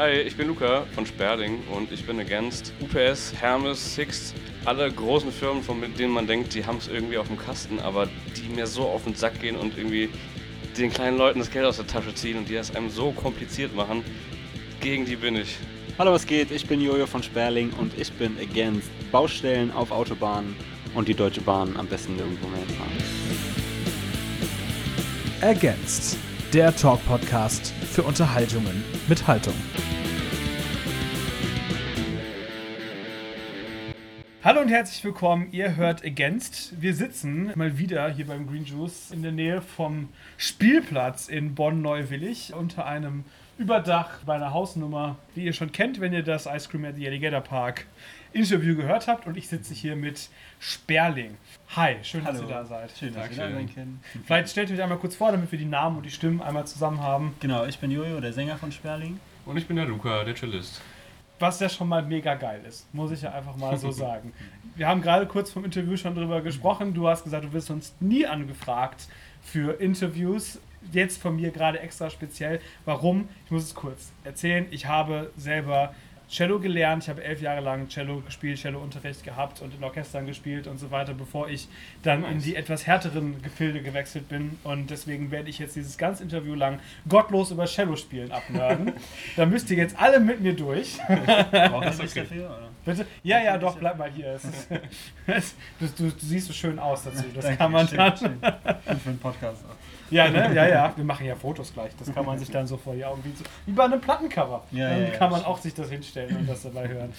Hi, 0.00 0.12
ich 0.12 0.34
bin 0.34 0.48
Luca 0.48 0.86
von 0.94 1.04
Sperling 1.04 1.62
und 1.76 1.92
ich 1.92 2.06
bin 2.06 2.18
against 2.20 2.72
UPS, 2.80 3.34
Hermes, 3.38 3.96
Sixt, 3.96 4.34
alle 4.64 4.90
großen 4.90 5.30
Firmen, 5.30 5.62
von 5.62 5.78
denen 5.98 6.14
man 6.14 6.26
denkt, 6.26 6.54
die 6.54 6.64
haben 6.64 6.78
es 6.78 6.88
irgendwie 6.88 7.18
auf 7.18 7.26
dem 7.26 7.36
Kasten, 7.36 7.78
aber 7.80 8.08
die 8.34 8.48
mir 8.48 8.66
so 8.66 8.84
auf 8.84 9.04
den 9.04 9.14
Sack 9.14 9.38
gehen 9.42 9.56
und 9.56 9.76
irgendwie 9.76 10.08
den 10.78 10.90
kleinen 10.90 11.18
Leuten 11.18 11.40
das 11.40 11.50
Geld 11.50 11.66
aus 11.66 11.76
der 11.76 11.86
Tasche 11.86 12.14
ziehen 12.14 12.38
und 12.38 12.48
die 12.48 12.54
das 12.54 12.74
einem 12.74 12.88
so 12.88 13.12
kompliziert 13.12 13.76
machen. 13.76 14.02
Gegen 14.80 15.04
die 15.04 15.16
bin 15.16 15.36
ich. 15.36 15.58
Hallo, 15.98 16.12
was 16.12 16.26
geht? 16.26 16.50
Ich 16.50 16.66
bin 16.66 16.80
Jojo 16.80 17.06
von 17.06 17.22
Sperling 17.22 17.70
und 17.78 17.92
ich 18.00 18.10
bin 18.14 18.38
against 18.38 18.88
Baustellen 19.12 19.70
auf 19.70 19.90
Autobahnen 19.90 20.56
und 20.94 21.08
die 21.08 21.14
Deutsche 21.14 21.42
Bahn 21.42 21.76
am 21.76 21.86
besten 21.86 22.16
nirgendwo 22.16 22.48
mehr 22.48 22.62
fahren. 22.78 22.96
Against, 25.42 26.16
der 26.54 26.74
Talk-Podcast 26.74 27.74
für 27.92 28.02
Unterhaltungen 28.02 28.82
mit 29.06 29.26
Haltung. 29.26 29.52
Hallo 34.42 34.62
und 34.62 34.70
herzlich 34.70 35.04
willkommen. 35.04 35.48
Ihr 35.52 35.76
hört 35.76 36.02
Against. 36.02 36.80
Wir 36.80 36.94
sitzen 36.94 37.52
mal 37.56 37.76
wieder 37.76 38.08
hier 38.08 38.26
beim 38.26 38.46
Green 38.46 38.64
Juice 38.64 39.10
in 39.10 39.22
der 39.22 39.32
Nähe 39.32 39.60
vom 39.60 40.08
Spielplatz 40.38 41.28
in 41.28 41.54
Bonn-Neuwillig 41.54 42.54
unter 42.54 42.86
einem 42.86 43.24
Überdach 43.58 44.20
bei 44.24 44.36
einer 44.36 44.54
Hausnummer, 44.54 45.16
die 45.36 45.44
ihr 45.44 45.52
schon 45.52 45.72
kennt, 45.72 46.00
wenn 46.00 46.14
ihr 46.14 46.22
das 46.22 46.46
Ice 46.46 46.70
Cream 46.70 46.86
at 46.86 46.96
the 46.96 47.06
Alligator 47.06 47.42
Park 47.42 47.84
Interview 48.32 48.74
gehört 48.76 49.08
habt. 49.08 49.26
Und 49.26 49.36
ich 49.36 49.46
sitze 49.46 49.74
hier 49.74 49.94
mit 49.94 50.30
Sperling. 50.58 51.36
Hi, 51.76 51.96
schön, 52.02 52.24
Hallo. 52.24 52.38
dass 52.38 52.48
ihr 52.48 52.48
da 52.48 52.64
seid. 52.64 52.92
Schön, 52.98 53.12
dass 53.12 53.28
wir 53.28 53.36
da 53.36 53.52
sein 53.52 53.74
können. 53.74 54.00
Vielleicht 54.24 54.48
stellt 54.48 54.70
euch 54.70 54.80
einmal 54.80 54.96
kurz 54.96 55.16
vor, 55.16 55.32
damit 55.32 55.52
wir 55.52 55.58
die 55.58 55.66
Namen 55.66 55.98
und 55.98 56.06
die 56.06 56.10
Stimmen 56.10 56.40
einmal 56.40 56.66
zusammen 56.66 57.02
haben. 57.02 57.34
Genau, 57.40 57.66
ich 57.66 57.78
bin 57.78 57.90
Jojo, 57.90 58.22
der 58.22 58.32
Sänger 58.32 58.56
von 58.56 58.72
Sperling. 58.72 59.20
Und 59.44 59.58
ich 59.58 59.66
bin 59.66 59.76
der 59.76 59.84
Luca, 59.84 60.24
der 60.24 60.34
Cellist. 60.34 60.80
Was 61.40 61.58
ja 61.58 61.70
schon 61.70 61.88
mal 61.88 62.02
mega 62.02 62.34
geil 62.34 62.60
ist, 62.68 62.92
muss 62.94 63.10
ich 63.10 63.22
ja 63.22 63.32
einfach 63.32 63.56
mal 63.56 63.76
so 63.78 63.90
sagen. 63.90 64.32
Wir 64.76 64.86
haben 64.86 65.00
gerade 65.00 65.26
kurz 65.26 65.50
vom 65.50 65.64
Interview 65.64 65.96
schon 65.96 66.14
drüber 66.14 66.42
gesprochen. 66.42 66.94
Du 66.94 67.08
hast 67.08 67.24
gesagt, 67.24 67.44
du 67.44 67.52
wirst 67.52 67.70
uns 67.70 67.94
nie 67.98 68.26
angefragt 68.26 69.08
für 69.42 69.80
Interviews. 69.80 70.60
Jetzt 70.92 71.20
von 71.20 71.36
mir 71.36 71.50
gerade 71.50 71.80
extra 71.80 72.08
speziell. 72.08 72.60
Warum? 72.84 73.28
Ich 73.46 73.50
muss 73.50 73.64
es 73.64 73.74
kurz 73.74 74.12
erzählen. 74.22 74.66
Ich 74.70 74.86
habe 74.86 75.30
selber 75.36 75.94
Cello 76.30 76.60
gelernt. 76.60 77.02
Ich 77.02 77.08
habe 77.08 77.24
elf 77.24 77.42
Jahre 77.42 77.60
lang 77.60 77.88
Cello 77.88 78.20
gespielt, 78.20 78.58
Cello-Unterricht 78.58 79.24
gehabt 79.24 79.60
und 79.62 79.74
in 79.74 79.82
Orchestern 79.82 80.26
gespielt 80.26 80.68
und 80.68 80.78
so 80.78 80.90
weiter, 80.90 81.12
bevor 81.12 81.48
ich 81.48 81.68
dann 82.02 82.24
in 82.24 82.34
Nice. 82.34 82.44
die 82.44 82.56
etwas 82.56 82.86
härteren 82.86 83.42
Gefilde 83.42 83.82
gewechselt 83.82 84.28
bin. 84.28 84.58
Und 84.62 84.90
deswegen 84.90 85.30
werde 85.30 85.50
ich 85.50 85.58
jetzt 85.58 85.74
dieses 85.74 85.98
ganze 85.98 86.22
Interview 86.22 86.54
lang 86.54 86.78
gottlos 87.08 87.50
über 87.50 87.66
Cello 87.66 87.96
spielen 87.96 88.30
abnörden. 88.30 88.92
da 89.36 89.44
müsst 89.44 89.70
ihr 89.70 89.76
jetzt 89.76 89.98
alle 90.00 90.20
mit 90.20 90.40
mir 90.40 90.54
durch. 90.54 90.98
Braucht 91.06 91.86
ihr 91.86 92.04
okay. 92.04 92.20
dafür? 92.20 92.46
Oder? 92.46 92.70
Bitte? 92.84 93.06
Ja, 93.22 93.42
ja, 93.42 93.58
doch, 93.58 93.76
bleib 93.76 93.98
mal 93.98 94.10
hier. 94.10 94.38
Du, 95.78 95.86
du, 95.86 96.10
du 96.10 96.26
siehst 96.26 96.48
so 96.48 96.52
schön 96.52 96.78
aus 96.78 97.04
dazu. 97.04 97.24
Das 97.34 97.44
Danke, 97.44 97.58
kann 97.58 97.72
man 97.72 97.86
schön, 97.86 97.98
dann. 97.98 98.16
schön. 98.16 98.38
Und 98.42 99.02
für 99.02 99.08
einen 99.10 99.18
Podcast 99.18 99.64
auch. 99.64 99.89
Ja, 100.10 100.28
ne? 100.28 100.52
Ja, 100.54 100.66
ja. 100.66 100.92
Wir 100.96 101.04
machen 101.04 101.26
ja 101.26 101.34
Fotos 101.34 101.72
gleich. 101.72 101.92
Das 101.96 102.12
kann 102.12 102.26
man 102.26 102.38
sich 102.38 102.50
dann 102.50 102.66
so 102.66 102.76
vor 102.76 102.94
die 102.94 103.04
Augen 103.04 103.22
wie, 103.24 103.34
so, 103.34 103.44
wie 103.66 103.72
bei 103.72 103.84
einem 103.84 104.00
Plattencover. 104.00 104.64
Ja, 104.72 104.90
dann 104.90 105.02
ja, 105.02 105.08
ja, 105.08 105.16
kann 105.16 105.30
man 105.30 105.44
auch 105.44 105.58
sich 105.58 105.74
das 105.74 105.90
hinstellen 105.90 106.36
und 106.36 106.48
das 106.48 106.62
dabei 106.62 106.88
hören. 106.88 107.12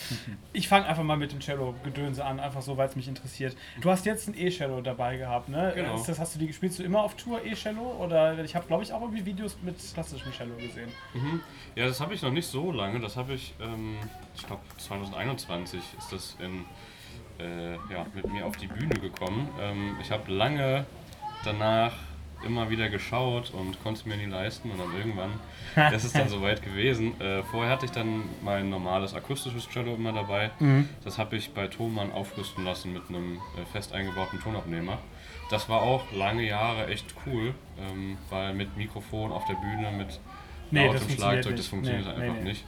Ich 0.54 0.68
fange 0.68 0.86
einfach 0.86 1.04
mal 1.04 1.18
mit 1.18 1.32
dem 1.32 1.40
Cello-Gedönse 1.40 2.24
an, 2.24 2.40
einfach 2.40 2.62
so, 2.62 2.76
weil 2.78 2.88
es 2.90 2.96
mich 2.96 3.08
interessiert. 3.08 3.56
Du 3.80 3.90
hast 3.90 4.06
jetzt 4.06 4.28
ein 4.28 4.38
E-Cello 4.38 4.82
dabei 4.82 5.18
gehabt, 5.18 5.50
ne? 5.50 5.72
Genau. 5.76 5.96
Ist 5.96 6.08
das, 6.08 6.20
hast 6.20 6.36
du 6.36 6.40
die 6.40 6.52
spielst 6.52 6.80
du 6.80 6.84
immer 6.84 7.02
auf 7.02 7.16
Tour 7.16 7.44
E-Cello? 7.44 7.96
Oder 8.00 8.38
ich 8.44 8.56
habe, 8.56 8.68
glaube 8.68 8.84
ich, 8.84 8.92
auch 8.92 9.02
irgendwie 9.02 9.26
Videos 9.26 9.58
mit 9.62 9.76
klassischem 9.94 10.32
Cello 10.34 10.56
gesehen. 10.56 10.90
Mhm. 11.14 11.42
Ja, 11.76 11.88
das 11.88 12.02
habe 12.02 12.14
ich 12.14 12.22
noch 12.22 12.32
nicht 12.32 12.48
so 12.48 12.72
lange. 12.72 13.00
Das 13.00 13.16
habe 13.16 13.34
ich, 13.34 13.54
ähm, 13.62 13.98
ich 14.36 14.46
glaube 14.46 14.62
2021 14.78 15.80
ist 15.98 16.12
das 16.12 16.38
in, 16.40 16.66
äh, 17.40 17.74
ja, 17.92 18.06
mit 18.14 18.32
mir 18.32 18.46
auf 18.46 18.58
die 18.58 18.68
Bühne 18.68 18.96
gekommen. 18.96 19.50
Ähm, 19.60 19.98
ich 20.02 20.12
habe 20.12 20.32
lange 20.32 20.86
danach 21.46 21.94
immer 22.46 22.70
wieder 22.70 22.90
geschaut 22.90 23.52
und 23.52 23.82
konnte 23.84 24.02
es 24.02 24.06
mir 24.06 24.18
nie 24.18 24.26
leisten 24.26 24.72
und 24.72 24.80
dann 24.80 24.96
irgendwann 24.98 25.32
ist 25.94 26.04
es 26.04 26.14
dann 26.14 26.30
soweit 26.36 26.62
gewesen. 26.64 27.20
Äh, 27.22 27.44
vorher 27.44 27.72
hatte 27.72 27.86
ich 27.86 27.92
dann 27.92 28.24
mein 28.44 28.70
normales 28.70 29.14
akustisches 29.14 29.68
Cello 29.70 29.96
immer 29.96 30.14
dabei. 30.14 30.52
Das 31.04 31.18
habe 31.18 31.36
ich 31.36 31.52
bei 31.54 31.68
Thomann 31.68 32.12
aufrüsten 32.12 32.66
lassen 32.66 32.94
mit 32.94 33.04
einem 33.10 33.38
äh, 33.58 33.66
fest 33.72 33.94
eingebauten 33.94 34.40
Tonabnehmer. 34.42 34.98
Das 35.50 35.68
war 35.68 35.82
auch 35.82 36.04
lange 36.14 36.44
Jahre 36.44 36.88
echt 36.88 37.14
cool, 37.26 37.54
ähm, 37.80 38.18
weil 38.30 38.54
mit 38.54 38.78
Mikrofon 38.78 39.32
auf 39.32 39.46
der 39.46 39.56
Bühne, 39.56 39.92
mit 39.92 40.20
Nee, 40.72 40.88
lautem 40.88 41.10
Schlagzeug, 41.10 41.58
das 41.58 41.68
funktioniert 41.68 42.06
Nee, 42.06 42.24
einfach 42.24 42.42
nee, 42.42 42.50
nicht. 42.50 42.66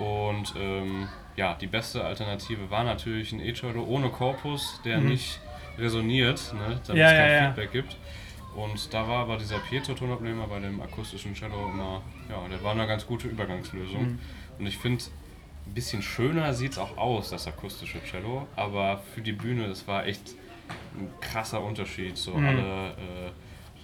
Und 0.00 0.52
ähm, 0.58 1.08
ja, 1.36 1.54
die 1.54 1.68
beste 1.68 2.04
Alternative 2.04 2.70
war 2.70 2.82
natürlich 2.84 3.32
ein 3.32 3.40
E-Cello 3.40 3.84
ohne 3.84 4.08
Korpus, 4.10 4.80
der 4.84 4.98
nicht 4.98 5.38
resoniert, 5.78 6.52
ne, 6.54 6.80
damit 6.86 6.88
Mhm. 6.88 6.96
Ja, 6.96 7.06
es 7.06 7.12
ja, 7.12 7.18
kein 7.18 7.32
ja. 7.32 7.46
Feedback 7.46 7.72
gibt. 7.72 7.96
Und 8.56 8.92
da 8.94 9.06
war 9.06 9.18
aber 9.20 9.36
dieser 9.36 9.58
Pietro-Tonabnehmer 9.58 10.46
bei 10.46 10.58
dem 10.60 10.80
akustischen 10.80 11.34
Cello 11.34 11.68
immer, 11.72 12.02
ja, 12.30 12.48
der 12.48 12.62
war 12.62 12.72
eine 12.72 12.86
ganz 12.86 13.06
gute 13.06 13.28
Übergangslösung. 13.28 14.02
Mhm. 14.12 14.18
Und 14.58 14.66
ich 14.66 14.78
finde, 14.78 15.04
ein 15.66 15.74
bisschen 15.74 16.00
schöner 16.02 16.54
sieht 16.54 16.72
es 16.72 16.78
auch 16.78 16.96
aus, 16.96 17.30
das 17.30 17.46
akustische 17.46 18.00
Cello, 18.04 18.46
aber 18.56 19.02
für 19.14 19.20
die 19.20 19.32
Bühne, 19.32 19.68
das 19.68 19.86
war 19.86 20.06
echt 20.06 20.34
ein 20.98 21.10
krasser 21.20 21.62
Unterschied. 21.62 22.16
So 22.16 22.32
Mhm. 22.34 22.46
alle 22.46 22.90
äh, 22.90 23.30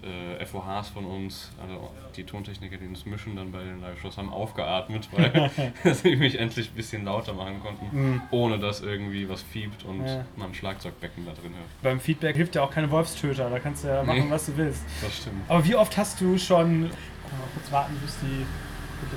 äh, 0.03 0.45
FOHs 0.45 0.89
von 0.89 1.05
uns, 1.05 1.51
also 1.63 1.91
die 2.17 2.25
Tontechniker, 2.25 2.77
die 2.77 2.87
uns 2.87 3.07
mischen 3.07 3.37
dann 3.37 3.53
bei 3.53 3.63
den 3.63 3.81
Live-Shows, 3.81 4.19
haben 4.19 4.33
aufgeatmet, 4.33 5.09
weil 5.13 5.51
sie 5.95 6.17
mich 6.17 6.39
endlich 6.39 6.71
ein 6.71 6.75
bisschen 6.75 7.05
lauter 7.05 7.33
machen 7.35 7.61
konnten, 7.61 8.23
ohne 8.31 8.59
dass 8.59 8.81
irgendwie 8.81 9.29
was 9.29 9.43
fiebt 9.43 9.85
und. 9.85 10.07
Ja. 10.07 10.25
man 10.37 10.49
ein 10.49 10.55
Schlagzeugbecken 10.55 11.25
da 11.25 11.33
drin 11.33 11.55
hört. 11.55 11.83
Beim 11.83 12.01
Feedback 12.01 12.37
hilft 12.37 12.55
ja 12.55 12.63
auch 12.63 12.71
keine 12.71 12.91
Wolfstöter. 12.91 13.49
Da 13.51 13.59
kannst 13.59 13.85
du 13.85 13.89
ja 13.89 14.03
machen, 14.03 14.25
Nee. 14.25 14.31
was 14.31 14.47
du 14.47 14.57
willst. 14.57 14.83
Das 15.03 15.17
stimmt. 15.17 15.43
Aber 15.49 15.65
wie 15.65 15.75
oft 15.77 15.97
hast 15.97 16.21
du 16.21 16.37
schon. 16.39 16.91
Kann 16.91 17.39
mal 17.39 17.49
kurz 17.55 17.71
warten, 17.73 17.97
bis 18.03 18.19
die 18.21 18.45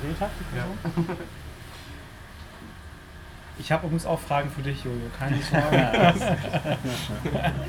gedreht 0.00 0.20
hat, 0.20 0.30
die 0.40 0.56
Person? 0.56 1.16
Ich 3.58 3.72
habe 3.72 3.86
übrigens 3.86 4.04
auch 4.04 4.20
Fragen 4.20 4.50
für 4.50 4.60
dich, 4.60 4.84
Jojo. 4.84 4.98
Keine 5.18 5.40
Sorge. 5.40 5.88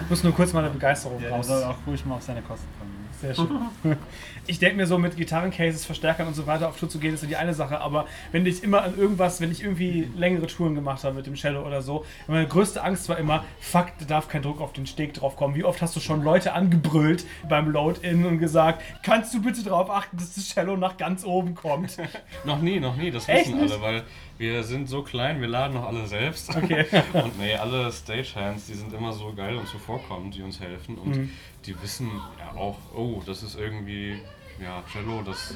ich 0.04 0.10
muss 0.10 0.22
nur 0.22 0.34
kurz 0.34 0.52
meine 0.52 0.70
Begeisterung 0.70 1.22
Ja, 1.24 1.30
raus. 1.30 1.48
soll 1.48 1.64
auch 1.64 1.78
ruhig 1.88 2.06
mal 2.06 2.16
auf 2.16 2.24
seine 2.24 2.42
Kosten 2.42 2.68
kommen. 2.78 2.97
Sehr 3.22 3.36
schön. 3.36 3.48
Ich 4.50 4.60
denke 4.60 4.78
mir 4.78 4.88
so, 4.88 4.98
mit 4.98 5.18
Gitarrencases, 5.18 5.86
Verstärkern 5.86 6.26
und 6.28 6.34
so 6.34 6.48
weiter 6.48 6.70
auf 6.70 6.80
Tour 6.80 6.88
zu 6.88 7.00
gehen, 7.00 7.14
ist 7.14 7.20
so 7.20 7.28
die 7.28 7.36
eine 7.36 7.54
Sache. 7.54 7.82
Aber 7.82 8.08
wenn 8.32 8.46
ich 8.46 8.64
immer 8.64 8.82
an 8.82 8.98
irgendwas, 8.98 9.42
wenn 9.42 9.52
ich 9.52 9.62
irgendwie 9.62 10.08
längere 10.16 10.48
Touren 10.48 10.74
gemacht 10.74 11.04
habe 11.04 11.16
mit 11.16 11.26
dem 11.28 11.34
Cello 11.34 11.68
oder 11.68 11.82
so, 11.82 12.06
meine 12.28 12.48
größte 12.48 12.82
Angst 12.82 13.10
war 13.10 13.18
immer, 13.18 13.44
fuck, 13.60 13.88
da 14.00 14.06
darf 14.06 14.30
kein 14.30 14.44
Druck 14.44 14.62
auf 14.62 14.72
den 14.72 14.88
Steg 14.88 15.16
drauf 15.16 15.36
kommen. 15.36 15.54
Wie 15.56 15.66
oft 15.66 15.82
hast 15.82 15.98
du 15.98 16.00
schon 16.00 16.24
Leute 16.24 16.54
angebrüllt 16.54 17.26
beim 17.50 17.70
Load-In 17.70 18.26
und 18.26 18.40
gesagt, 18.40 18.82
kannst 19.04 19.34
du 19.34 19.42
bitte 19.42 19.64
darauf 19.66 19.90
achten, 19.90 20.16
dass 20.16 20.36
das 20.36 20.48
Cello 20.48 20.78
nach 20.78 20.96
ganz 20.96 21.26
oben 21.26 21.54
kommt? 21.54 21.98
Noch 22.46 22.62
nie, 22.62 22.80
noch 22.80 22.96
nie, 22.96 23.12
das 23.12 23.28
wissen 23.28 23.60
alle, 23.60 23.82
weil 23.82 24.04
wir 24.38 24.64
sind 24.64 24.88
so 24.88 25.02
klein, 25.02 25.42
wir 25.42 25.48
laden 25.50 25.74
noch 25.74 25.88
alle 25.88 26.06
selbst. 26.08 26.56
Okay. 26.56 26.86
Und 27.14 27.38
nee, 27.38 27.56
alle 27.56 27.92
Stagehands, 27.92 28.68
die 28.68 28.76
sind 28.76 28.94
immer 28.94 29.12
so 29.12 29.34
geil 29.34 29.58
und 29.58 29.68
zuvorkommend, 29.68 30.36
die 30.36 30.44
uns 30.44 30.60
helfen. 30.62 30.96
Und 30.96 31.18
Mhm. 31.18 31.30
Die 31.68 31.80
wissen 31.82 32.10
ja 32.40 32.58
auch, 32.60 32.78
oh, 32.96 33.22
das 33.26 33.44
ist 33.44 33.56
irgendwie, 33.58 34.20
ja, 34.62 34.84
Cello, 34.92 35.22
das 35.24 35.56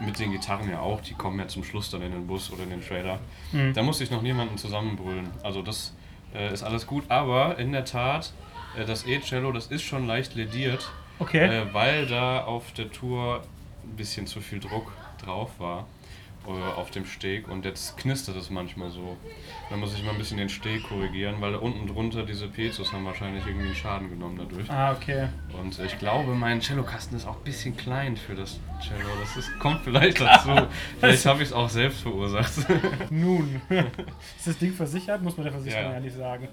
mit 0.00 0.18
den 0.18 0.32
Gitarren 0.32 0.68
ja 0.70 0.80
auch, 0.80 1.00
die 1.00 1.14
kommen 1.14 1.38
ja 1.38 1.46
zum 1.46 1.62
Schluss 1.64 1.90
dann 1.90 2.02
in 2.02 2.12
den 2.12 2.26
Bus 2.26 2.50
oder 2.50 2.64
in 2.64 2.70
den 2.70 2.82
Trailer. 2.82 3.18
Mhm. 3.52 3.74
Da 3.74 3.82
muss 3.82 4.00
ich 4.00 4.10
noch 4.10 4.22
niemanden 4.22 4.56
zusammenbrüllen. 4.58 5.30
Also 5.42 5.62
das 5.62 5.94
äh, 6.34 6.52
ist 6.52 6.62
alles 6.62 6.86
gut, 6.86 7.04
aber 7.10 7.58
in 7.58 7.72
der 7.72 7.84
Tat, 7.84 8.32
äh, 8.76 8.84
das 8.84 9.06
E-Cello, 9.06 9.52
das 9.52 9.66
ist 9.68 9.82
schon 9.82 10.06
leicht 10.06 10.34
lediert, 10.34 10.90
Okay. 11.20 11.46
äh, 11.46 11.72
weil 11.72 12.06
da 12.06 12.42
auf 12.44 12.72
der 12.72 12.90
Tour 12.90 13.42
ein 13.84 13.96
bisschen 13.96 14.26
zu 14.26 14.40
viel 14.40 14.58
Druck 14.58 14.92
drauf 15.24 15.50
war 15.58 15.86
auf 16.46 16.90
dem 16.90 17.06
Steg 17.06 17.48
und 17.48 17.64
jetzt 17.64 17.96
knistert 17.96 18.36
es 18.36 18.50
manchmal 18.50 18.90
so. 18.90 19.16
Da 19.70 19.76
muss 19.76 19.94
ich 19.94 20.04
mal 20.04 20.10
ein 20.12 20.18
bisschen 20.18 20.36
den 20.36 20.48
Steg 20.48 20.82
korrigieren, 20.84 21.36
weil 21.40 21.54
unten 21.54 21.86
drunter 21.86 22.24
diese 22.24 22.48
Pezos 22.48 22.92
haben 22.92 23.04
wahrscheinlich 23.04 23.46
irgendwie 23.46 23.66
einen 23.66 23.74
Schaden 23.74 24.10
genommen 24.10 24.36
dadurch. 24.38 24.70
Ah, 24.70 24.92
okay. 24.92 25.28
Und 25.58 25.78
ich 25.78 25.98
glaube, 25.98 26.34
mein 26.34 26.60
Cellokasten 26.60 27.16
ist 27.16 27.26
auch 27.26 27.36
ein 27.36 27.44
bisschen 27.44 27.76
klein 27.76 28.16
für 28.16 28.34
das 28.34 28.60
Cello. 28.80 29.08
Das 29.20 29.36
ist, 29.36 29.58
kommt 29.58 29.80
vielleicht 29.84 30.20
dazu. 30.20 30.50
vielleicht 31.00 31.24
habe 31.26 31.42
ich 31.42 31.48
es 31.48 31.52
auch 31.54 31.68
selbst 31.68 32.02
verursacht. 32.02 32.52
Nun. 33.10 33.60
ist 33.68 34.46
das 34.46 34.58
Ding 34.58 34.72
versichert? 34.72 35.22
Muss 35.22 35.36
man 35.36 35.44
der 35.44 35.52
Versicherung 35.52 35.84
Ja. 35.86 35.92
ja 35.94 36.00
nicht 36.00 36.16
sagen. 36.16 36.48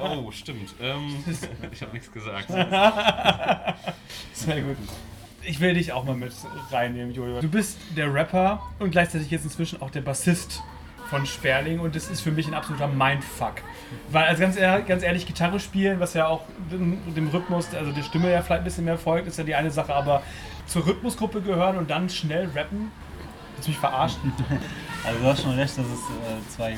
oh, 0.00 0.30
stimmt. 0.30 0.74
Ähm, 0.80 1.24
ich 1.72 1.82
habe 1.82 1.92
nichts 1.92 2.12
gesagt. 2.12 2.48
Sehr 4.32 4.62
gut. 4.62 4.76
Ich 5.48 5.60
will 5.60 5.72
dich 5.72 5.92
auch 5.92 6.04
mal 6.04 6.14
mit 6.14 6.30
reinnehmen, 6.70 7.14
Jojo. 7.14 7.40
Du 7.40 7.48
bist 7.48 7.78
der 7.96 8.12
Rapper 8.12 8.62
und 8.78 8.90
gleichzeitig 8.90 9.30
jetzt 9.30 9.44
inzwischen 9.44 9.80
auch 9.80 9.90
der 9.90 10.02
Bassist 10.02 10.60
von 11.08 11.24
Sperling 11.24 11.80
und 11.80 11.96
das 11.96 12.10
ist 12.10 12.20
für 12.20 12.30
mich 12.30 12.46
ein 12.46 12.52
absoluter 12.52 12.86
Mindfuck. 12.86 13.54
Weil, 14.10 14.24
also 14.26 14.42
ganz, 14.42 14.58
ehr- 14.58 14.82
ganz 14.82 15.02
ehrlich, 15.02 15.24
Gitarre 15.24 15.58
spielen, 15.58 16.00
was 16.00 16.12
ja 16.12 16.26
auch 16.26 16.42
dem 16.70 17.28
Rhythmus, 17.32 17.74
also 17.74 17.92
der 17.92 18.02
Stimme 18.02 18.30
ja 18.30 18.42
vielleicht 18.42 18.60
ein 18.60 18.64
bisschen 18.64 18.84
mehr 18.84 18.98
folgt, 18.98 19.26
ist 19.26 19.38
ja 19.38 19.44
die 19.44 19.54
eine 19.54 19.70
Sache, 19.70 19.94
aber 19.94 20.22
zur 20.66 20.86
Rhythmusgruppe 20.86 21.40
gehören 21.40 21.78
und 21.78 21.88
dann 21.88 22.10
schnell 22.10 22.50
rappen, 22.54 22.92
Willst 23.58 23.66
du 23.66 23.72
mich 23.72 23.80
verarschen? 23.80 24.32
Also 25.06 25.20
du 25.20 25.26
hast 25.26 25.42
schon 25.42 25.52
recht, 25.52 25.78
dass 25.78 25.86
es 25.86 25.92
äh, 25.92 26.48
zwei 26.54 26.72
äh, 26.72 26.76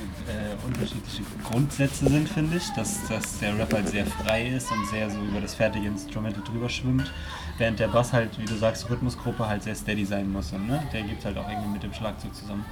unterschiedliche 0.65 1.23
Grundsätze 1.43 2.07
sind, 2.07 2.29
finde 2.29 2.59
ich. 2.59 2.69
Dass, 2.75 3.09
dass 3.09 3.39
der 3.39 3.59
Rap 3.59 3.73
halt 3.73 3.89
sehr 3.89 4.07
frei 4.07 4.47
ist 4.49 4.71
und 4.71 4.87
sehr 4.89 5.11
so 5.11 5.19
über 5.21 5.41
das 5.41 5.55
fertige 5.55 5.89
Instrumental 5.89 6.45
drüber 6.45 6.69
schwimmt, 6.69 7.11
während 7.59 7.81
der 7.81 7.89
Bass 7.89 8.13
halt, 8.13 8.39
wie 8.39 8.45
du 8.45 8.55
sagst, 8.57 8.89
Rhythmusgruppe 8.89 9.49
halt 9.49 9.63
sehr 9.63 9.75
steady 9.75 10.05
sein 10.05 10.31
muss. 10.31 10.53
Und, 10.53 10.69
ne? 10.69 10.83
Der 10.93 11.03
gibt 11.03 11.25
halt 11.25 11.39
auch 11.39 11.49
irgendwie 11.49 11.71
mit 11.71 11.83
dem 11.83 11.95
Schlagzeug 11.95 12.35
zusammen 12.35 12.65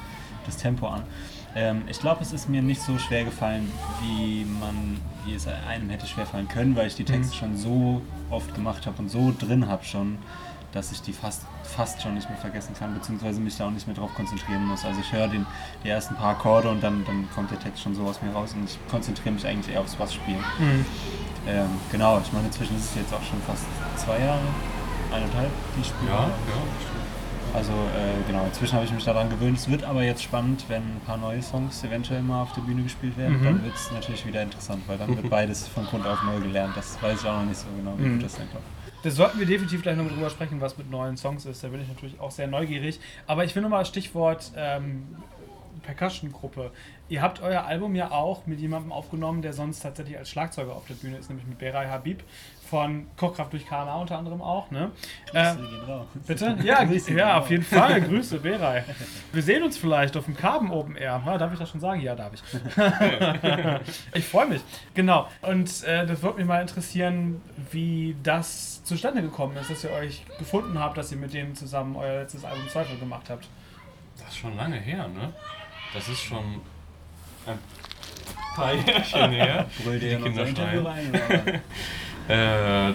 das 0.46 0.58
Tempo 0.58 0.86
an. 0.86 1.02
Ähm, 1.56 1.82
ich 1.88 1.98
glaube, 1.98 2.22
es 2.22 2.32
ist 2.32 2.48
mir 2.48 2.62
nicht 2.62 2.82
so 2.82 2.98
schwer 2.98 3.24
gefallen, 3.24 3.72
wie 4.02 4.44
man, 4.60 4.98
wie 5.24 5.34
es 5.34 5.46
einem 5.48 5.88
hätte 5.90 6.06
schwer 6.06 6.26
fallen 6.26 6.46
können, 6.46 6.76
weil 6.76 6.86
ich 6.86 6.94
die 6.94 7.04
Texte 7.04 7.34
schon 7.34 7.56
so 7.56 8.02
oft 8.30 8.54
gemacht 8.54 8.86
habe 8.86 8.98
und 8.98 9.10
so 9.10 9.34
drin 9.36 9.66
habe 9.66 9.84
schon, 9.84 10.18
dass 10.72 10.92
ich 10.92 11.00
die 11.02 11.12
fast, 11.12 11.42
fast 11.62 12.02
schon 12.02 12.14
nicht 12.14 12.28
mehr 12.28 12.38
vergessen 12.38 12.74
kann, 12.78 12.94
beziehungsweise 12.94 13.40
mich 13.40 13.56
da 13.56 13.66
auch 13.66 13.70
nicht 13.70 13.86
mehr 13.86 13.96
drauf 13.96 14.14
konzentrieren 14.14 14.66
muss. 14.66 14.84
Also 14.84 15.00
ich 15.00 15.12
höre 15.12 15.28
den, 15.28 15.46
die 15.82 15.88
ersten 15.88 16.14
paar 16.14 16.30
Akkorde 16.30 16.68
und 16.70 16.82
dann, 16.82 17.04
dann 17.04 17.28
kommt 17.34 17.50
der 17.50 17.58
Text 17.58 17.82
schon 17.82 17.94
so 17.94 18.04
aus 18.04 18.20
mir 18.22 18.32
raus 18.32 18.52
und 18.54 18.64
ich 18.64 18.78
konzentriere 18.90 19.34
mich 19.34 19.46
eigentlich 19.46 19.74
eher 19.74 19.80
aufs 19.80 19.94
Bassspielen. 19.94 20.44
Ähm, 21.46 21.70
genau, 21.90 22.20
ich 22.22 22.32
meine, 22.32 22.46
inzwischen 22.46 22.76
ist 22.76 22.90
es 22.90 22.94
jetzt 22.96 23.14
auch 23.14 23.22
schon 23.22 23.40
fast 23.46 23.64
zwei 23.96 24.18
Jahre, 24.20 24.40
eineinhalb, 25.12 25.50
die 25.76 25.80
ich 25.80 25.86
spiele. 25.86 26.10
Ja, 26.10 26.20
ja. 26.26 27.07
Also 27.54 27.72
äh, 27.72 28.26
genau, 28.26 28.44
inzwischen 28.44 28.74
habe 28.74 28.84
ich 28.84 28.92
mich 28.92 29.04
daran 29.04 29.30
gewöhnt. 29.30 29.58
Es 29.58 29.68
wird 29.70 29.82
aber 29.84 30.02
jetzt 30.02 30.22
spannend, 30.22 30.64
wenn 30.68 30.82
ein 30.82 31.00
paar 31.06 31.16
neue 31.16 31.42
Songs 31.42 31.82
eventuell 31.82 32.22
mal 32.22 32.42
auf 32.42 32.52
der 32.52 32.60
Bühne 32.60 32.82
gespielt 32.82 33.16
werden. 33.16 33.40
Mhm. 33.40 33.44
Dann 33.44 33.64
wird 33.64 33.74
es 33.74 33.90
natürlich 33.90 34.24
wieder 34.26 34.42
interessant, 34.42 34.82
weil 34.86 34.98
dann 34.98 35.16
wird 35.16 35.28
beides 35.30 35.66
von 35.66 35.84
Grund 35.86 36.06
auf 36.06 36.22
neu 36.24 36.38
gelernt. 36.40 36.76
Das 36.76 37.00
weiß 37.02 37.20
ich 37.22 37.26
auch 37.28 37.38
noch 37.40 37.46
nicht 37.46 37.58
so 37.58 37.66
genau, 37.76 37.94
wie 37.98 38.02
Mhm. 38.02 38.14
gut 38.14 38.24
das 38.24 38.34
sein 38.34 38.48
kann. 38.52 38.60
Da 39.02 39.10
sollten 39.10 39.38
wir 39.38 39.46
definitiv 39.46 39.82
gleich 39.82 39.96
nochmal 39.96 40.12
drüber 40.12 40.28
sprechen, 40.30 40.60
was 40.60 40.76
mit 40.76 40.90
neuen 40.90 41.16
Songs 41.16 41.46
ist. 41.46 41.62
Da 41.64 41.68
bin 41.68 41.80
ich 41.80 41.88
natürlich 41.88 42.18
auch 42.20 42.30
sehr 42.32 42.48
neugierig. 42.48 43.00
Aber 43.26 43.44
ich 43.44 43.54
will 43.54 43.62
nochmal 43.62 43.80
das 43.80 43.88
Stichwort 43.88 44.50
ähm, 44.56 45.04
Percussion-Gruppe. 45.82 46.70
Ihr 47.08 47.22
habt 47.22 47.40
euer 47.40 47.64
Album 47.64 47.94
ja 47.94 48.10
auch 48.10 48.46
mit 48.46 48.60
jemandem 48.60 48.92
aufgenommen, 48.92 49.40
der 49.40 49.52
sonst 49.52 49.80
tatsächlich 49.80 50.18
als 50.18 50.28
Schlagzeuger 50.28 50.72
auf 50.74 50.86
der 50.86 50.94
Bühne 50.94 51.16
ist, 51.16 51.28
nämlich 51.30 51.46
mit 51.46 51.58
Beray 51.58 51.86
Habib 51.86 52.22
von 52.68 53.06
Kochkraft 53.16 53.52
durch 53.52 53.66
KNA 53.66 53.96
unter 53.96 54.18
anderem 54.18 54.42
auch. 54.42 54.70
Ne? 54.70 54.90
Äh, 55.32 55.54
Grüße 55.54 55.68
gehen 55.68 55.84
raus. 55.84 56.06
bitte? 56.26 56.58
Ja, 56.62 56.82
ja, 56.82 57.32
raus. 57.32 57.42
auf 57.44 57.50
jeden 57.50 57.64
Fall. 57.64 58.00
Grüße, 58.02 58.38
Beray. 58.38 58.82
Wir 59.32 59.42
sehen 59.42 59.62
uns 59.62 59.78
vielleicht 59.78 60.16
auf 60.16 60.26
dem 60.26 60.36
Carbon 60.36 60.70
Open 60.70 60.96
Air. 60.96 61.22
Na, 61.24 61.38
darf 61.38 61.52
ich 61.52 61.58
das 61.58 61.70
schon 61.70 61.80
sagen? 61.80 62.00
Ja, 62.00 62.14
darf 62.14 62.32
ich. 62.34 62.42
ich 64.14 64.26
freue 64.26 64.46
mich. 64.46 64.60
Genau. 64.94 65.28
Und 65.42 65.82
äh, 65.84 66.06
das 66.06 66.22
würde 66.22 66.38
mich 66.38 66.46
mal 66.46 66.60
interessieren, 66.60 67.40
wie 67.70 68.16
das 68.22 68.82
zustande 68.84 69.22
gekommen 69.22 69.56
ist, 69.56 69.70
dass 69.70 69.84
ihr 69.84 69.90
euch 69.90 70.24
gefunden 70.38 70.78
habt, 70.78 70.96
dass 70.98 71.10
ihr 71.10 71.18
mit 71.18 71.32
dem 71.32 71.54
zusammen 71.54 71.96
euer 71.96 72.20
letztes 72.20 72.44
Album 72.44 72.68
Zweifel 72.68 72.98
gemacht 72.98 73.30
habt. 73.30 73.48
Das 74.18 74.28
ist 74.28 74.38
schon 74.38 74.56
lange 74.56 74.76
her, 74.76 75.08
ne? 75.08 75.32
Das 75.94 76.08
ist 76.08 76.20
schon 76.20 76.60
ein 77.46 77.58
paar 78.54 78.74
Jährchen 78.74 79.30
her. 79.30 79.66
Brüll 79.82 79.98
dir 79.98 80.18
Die 80.18 80.24
Interview 80.26 80.82
rein. 80.82 81.62
Äh, 82.28 82.92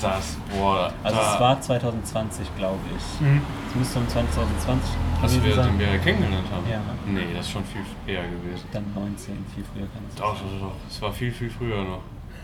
das, 0.00 0.36
boah, 0.50 0.92
Also 1.02 1.16
da, 1.16 1.34
es 1.34 1.40
war 1.40 1.60
2020, 1.60 2.56
glaube 2.56 2.78
ich. 2.96 3.20
Mhm. 3.20 3.40
Es 3.68 3.74
müsste 3.74 3.98
um 3.98 4.08
2020 4.08 4.90
dass 5.22 5.34
wir 5.34 5.40
gewesen 5.40 5.56
den 5.56 5.64
sein. 5.64 5.78
wir 5.78 5.98
kennengelernt 5.98 6.46
haben. 6.52 6.70
Ja. 6.70 6.80
Nee, 7.06 7.34
das 7.34 7.46
ist 7.46 7.52
schon 7.52 7.64
viel 7.64 7.82
eher 8.06 8.22
gewesen. 8.22 8.68
Dann 8.72 8.84
19, 8.94 9.44
viel 9.54 9.64
früher 9.64 9.86
kann 9.86 10.02
es 10.08 10.14
Doch, 10.14 10.34
doch, 10.34 10.40
doch, 10.42 10.68
doch. 10.68 10.74
Es 10.88 11.00
war 11.02 11.12
viel, 11.12 11.32
viel 11.32 11.50
früher 11.50 11.82
noch. 11.82 12.02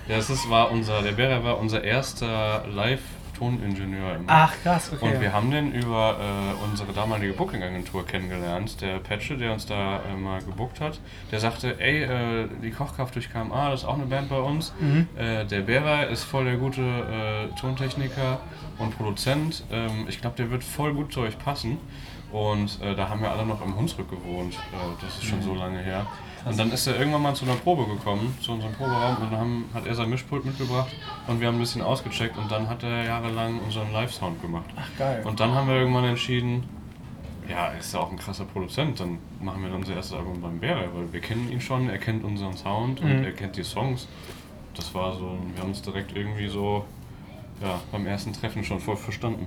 Ja, 0.08 0.16
das 0.16 0.30
ist, 0.30 0.48
war 0.50 0.70
unser, 0.70 1.02
der 1.02 1.12
Bärer 1.12 1.44
war 1.44 1.58
unser 1.58 1.84
erster 1.84 2.64
Live-Toningenieur 3.50 4.16
immer. 4.16 4.24
Ach, 4.28 4.52
krass, 4.62 4.90
okay. 4.92 5.14
Und 5.14 5.20
wir 5.20 5.32
haben 5.32 5.50
den 5.50 5.72
über 5.72 6.16
äh, 6.20 6.64
unsere 6.64 6.92
damalige 6.92 7.32
Booking-Agentur 7.32 8.06
kennengelernt. 8.06 8.80
Der 8.80 8.98
Patche, 8.98 9.36
der 9.36 9.52
uns 9.52 9.66
da 9.66 10.00
äh, 10.10 10.16
mal 10.16 10.40
gebuckt 10.42 10.80
hat, 10.80 11.00
der 11.30 11.40
sagte, 11.40 11.80
ey, 11.80 12.02
äh, 12.02 12.48
die 12.62 12.70
Kochkraft 12.70 13.14
durch 13.14 13.30
KMA, 13.32 13.70
das 13.70 13.80
ist 13.82 13.86
auch 13.86 13.94
eine 13.94 14.06
Band 14.06 14.28
bei 14.28 14.38
uns. 14.38 14.72
Mhm. 14.80 15.08
Äh, 15.16 15.44
der 15.46 15.60
Bera 15.62 16.02
ist 16.04 16.24
voll 16.24 16.44
der 16.44 16.56
gute 16.56 16.80
äh, 16.82 17.58
Tontechniker 17.60 18.40
und 18.78 18.96
Produzent. 18.96 19.64
Ähm, 19.70 20.06
ich 20.08 20.20
glaube, 20.20 20.36
der 20.36 20.50
wird 20.50 20.64
voll 20.64 20.94
gut 20.94 21.12
zu 21.12 21.20
euch 21.20 21.38
passen. 21.38 21.78
Und 22.30 22.80
äh, 22.82 22.94
da 22.94 23.08
haben 23.10 23.20
wir 23.20 23.30
alle 23.30 23.44
noch 23.44 23.62
im 23.64 23.76
Hunsrück 23.76 24.08
gewohnt. 24.08 24.56
Das 25.02 25.16
ist 25.18 25.24
schon 25.24 25.40
Mhm. 25.40 25.42
so 25.44 25.54
lange 25.54 25.78
her. 25.80 26.06
Und 26.44 26.58
dann 26.58 26.72
ist 26.72 26.86
er 26.86 26.98
irgendwann 26.98 27.22
mal 27.22 27.34
zu 27.34 27.44
einer 27.44 27.54
Probe 27.54 27.86
gekommen, 27.86 28.36
zu 28.40 28.52
unserem 28.52 28.72
Proberaum, 28.72 29.16
und 29.18 29.30
dann 29.32 29.38
haben, 29.40 29.64
hat 29.74 29.86
er 29.86 29.94
sein 29.94 30.10
Mischpult 30.10 30.44
mitgebracht 30.44 30.90
und 31.28 31.40
wir 31.40 31.46
haben 31.48 31.56
ein 31.56 31.60
bisschen 31.60 31.82
ausgecheckt 31.82 32.36
und 32.36 32.50
dann 32.50 32.68
hat 32.68 32.82
er 32.82 33.04
jahrelang 33.04 33.60
unseren 33.60 33.92
Live-Sound 33.92 34.42
gemacht. 34.42 34.64
Ach, 34.76 34.88
geil. 34.98 35.22
Und 35.24 35.38
dann 35.38 35.52
haben 35.54 35.68
wir 35.68 35.76
irgendwann 35.76 36.04
entschieden, 36.04 36.64
ja, 37.48 37.68
er 37.68 37.78
ist 37.78 37.94
ja 37.94 38.00
auch 38.00 38.10
ein 38.10 38.18
krasser 38.18 38.44
Produzent, 38.44 38.98
dann 39.00 39.18
machen 39.40 39.64
wir 39.64 39.74
unser 39.74 39.94
erstes 39.94 40.16
Album 40.16 40.40
beim 40.40 40.58
Bärer, 40.58 40.88
weil 40.94 41.12
wir 41.12 41.20
kennen 41.20 41.50
ihn 41.50 41.60
schon, 41.60 41.88
er 41.88 41.98
kennt 41.98 42.24
unseren 42.24 42.56
Sound 42.56 43.00
und 43.00 43.18
Mhm. 43.20 43.24
er 43.24 43.32
kennt 43.32 43.56
die 43.56 43.64
Songs. 43.64 44.08
Das 44.74 44.94
war 44.94 45.12
so, 45.14 45.36
wir 45.54 45.62
haben 45.62 45.68
uns 45.70 45.82
direkt 45.82 46.16
irgendwie 46.16 46.48
so 46.48 46.84
ja, 47.60 47.78
beim 47.92 48.06
ersten 48.06 48.32
Treffen 48.32 48.64
schon 48.64 48.80
voll 48.80 48.96
verstanden. 48.96 49.46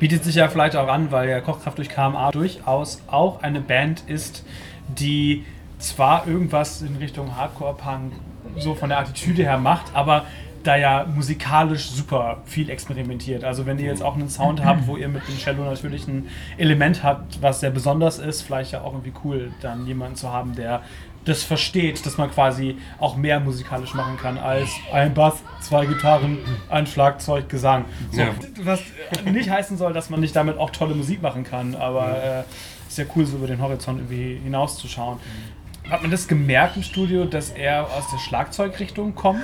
Bietet 0.00 0.24
sich 0.24 0.34
ja 0.36 0.48
vielleicht 0.48 0.74
auch 0.74 0.88
an, 0.88 1.12
weil 1.12 1.28
ja 1.28 1.40
Kochkraft 1.40 1.78
durch 1.78 1.88
KMA 1.90 2.32
durchaus 2.32 3.02
auch 3.06 3.42
eine 3.42 3.60
Band 3.60 4.02
ist, 4.08 4.44
die 4.88 5.44
zwar 5.82 6.26
irgendwas 6.26 6.82
in 6.82 6.96
Richtung 6.96 7.36
Hardcore-Punk 7.36 8.12
so 8.58 8.74
von 8.74 8.88
der 8.88 8.98
Attitüde 8.98 9.42
her 9.42 9.58
macht, 9.58 9.94
aber 9.94 10.24
da 10.62 10.76
ja 10.76 11.06
musikalisch 11.12 11.90
super 11.90 12.42
viel 12.44 12.70
experimentiert. 12.70 13.44
Also 13.44 13.66
wenn 13.66 13.78
ihr 13.78 13.86
jetzt 13.86 14.02
auch 14.02 14.14
einen 14.14 14.28
Sound 14.28 14.64
habt, 14.64 14.86
wo 14.86 14.96
ihr 14.96 15.08
mit 15.08 15.26
dem 15.26 15.36
Cello 15.36 15.64
natürlich 15.64 16.06
ein 16.06 16.28
Element 16.56 17.02
habt, 17.02 17.42
was 17.42 17.60
sehr 17.60 17.70
besonders 17.70 18.18
ist, 18.18 18.42
vielleicht 18.42 18.72
ja 18.72 18.82
auch 18.82 18.92
irgendwie 18.92 19.12
cool, 19.24 19.50
dann 19.60 19.86
jemanden 19.86 20.16
zu 20.16 20.32
haben, 20.32 20.54
der 20.54 20.82
das 21.24 21.44
versteht, 21.44 22.04
dass 22.04 22.18
man 22.18 22.30
quasi 22.30 22.76
auch 22.98 23.16
mehr 23.16 23.38
musikalisch 23.38 23.94
machen 23.94 24.16
kann 24.16 24.38
als 24.38 24.70
ein 24.92 25.14
Bass, 25.14 25.34
zwei 25.60 25.86
Gitarren, 25.86 26.38
ein 26.68 26.86
Schlagzeug, 26.86 27.48
Gesang. 27.48 27.84
So. 28.10 28.22
Was 28.64 28.80
nicht 29.24 29.48
heißen 29.48 29.76
soll, 29.76 29.92
dass 29.92 30.10
man 30.10 30.20
nicht 30.20 30.34
damit 30.34 30.58
auch 30.58 30.70
tolle 30.70 30.94
Musik 30.94 31.22
machen 31.22 31.44
kann, 31.44 31.76
aber 31.76 32.22
äh, 32.22 32.42
ist 32.88 32.98
ja 32.98 33.04
cool, 33.14 33.24
so 33.24 33.36
über 33.36 33.46
den 33.46 33.60
Horizont 33.60 34.00
irgendwie 34.00 34.40
hinauszuschauen. 34.42 35.18
Hat 35.90 36.00
man 36.00 36.10
das 36.10 36.26
gemerkt 36.26 36.76
im 36.76 36.82
Studio, 36.82 37.24
dass 37.26 37.50
er 37.50 37.84
aus 37.84 38.08
der 38.10 38.18
Schlagzeugrichtung 38.18 39.14
kommt? 39.14 39.42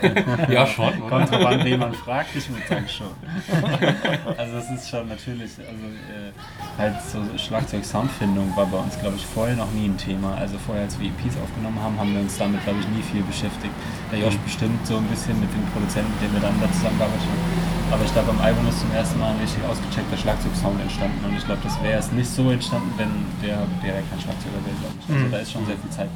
Ja, 0.48 0.66
schon, 0.66 0.86
oder? 1.02 1.08
Kommt 1.08 1.30
drauf 1.30 1.44
an, 1.46 1.64
wen 1.64 1.78
man 1.80 1.92
fragt, 1.94 2.34
ich 2.34 2.48
würde 2.48 2.62
sagen 2.66 2.86
schon. 2.88 3.06
also 4.38 4.56
es 4.56 4.70
ist 4.70 4.88
schon 4.88 5.08
natürlich, 5.08 5.50
also 5.58 5.86
äh, 6.08 6.32
halt 6.78 6.94
so 7.02 7.18
Schlagzeug-Soundfindung 7.36 8.56
war 8.56 8.66
bei 8.66 8.78
uns, 8.78 8.98
glaube 8.98 9.16
ich, 9.16 9.26
vorher 9.26 9.56
noch 9.56 9.70
nie 9.72 9.86
ein 9.86 9.96
Thema. 9.98 10.34
Also 10.36 10.56
vorher, 10.58 10.84
als 10.84 10.98
wir 10.98 11.08
EPs 11.08 11.36
aufgenommen 11.42 11.78
haben, 11.82 11.98
haben 11.98 12.14
wir 12.14 12.20
uns 12.20 12.38
damit, 12.38 12.62
glaube 12.64 12.78
ich, 12.80 12.88
nie 12.88 13.02
viel 13.02 13.22
beschäftigt. 13.22 13.74
Der 14.10 14.20
Josh 14.20 14.36
bestimmt 14.38 14.84
so 14.86 14.96
ein 14.96 15.04
bisschen 15.06 15.38
mit 15.40 15.52
dem 15.52 15.62
Produzenten, 15.72 16.10
mit 16.14 16.22
dem 16.22 16.32
wir 16.34 16.40
dann 16.40 16.54
da 16.60 16.70
zusammengearbeitet 16.72 17.22
haben. 17.22 17.70
Aber 17.92 18.04
ich 18.04 18.12
glaube, 18.12 18.30
am 18.30 18.40
Album 18.40 18.66
ist 18.68 18.78
zum 18.80 18.92
ersten 18.92 19.18
Mal 19.18 19.34
ein 19.34 19.40
richtig 19.40 19.62
ausgecheckter 19.66 20.16
Schlagzeugsound 20.16 20.80
entstanden. 20.80 21.24
Und 21.26 21.36
ich 21.36 21.44
glaube, 21.44 21.60
das 21.64 21.74
wäre 21.82 21.98
es 21.98 22.10
nicht 22.12 22.30
so 22.30 22.50
entstanden, 22.50 22.90
wenn 22.96 23.10
der, 23.42 23.66
der 23.82 24.02
kein 24.06 24.20
Schlagzeuger 24.22 24.62
wäre, 24.64 24.76
glaube 24.78 24.94
ich. 24.98 25.04
Also 25.10 25.26
Mhm. 25.26 25.30
da 25.32 25.38
ist 25.38 25.50
schon 25.52 25.66
sehr 25.66 25.76
viel 25.82 25.90
Zeit, 25.90 26.10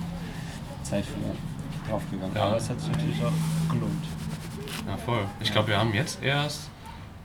Zeit 0.82 1.04
für 1.04 1.90
draufgegangen. 1.90 2.34
Ja. 2.34 2.44
Aber 2.44 2.56
es 2.56 2.68
hat 2.70 2.80
sich 2.80 2.90
natürlich 2.90 3.22
auch 3.24 3.72
gelohnt. 3.72 4.04
Ja, 4.86 4.96
voll. 4.96 5.24
Ich 5.40 5.52
glaube, 5.52 5.68
wir 5.68 5.78
haben 5.78 5.92
jetzt 5.94 6.22
erst 6.22 6.70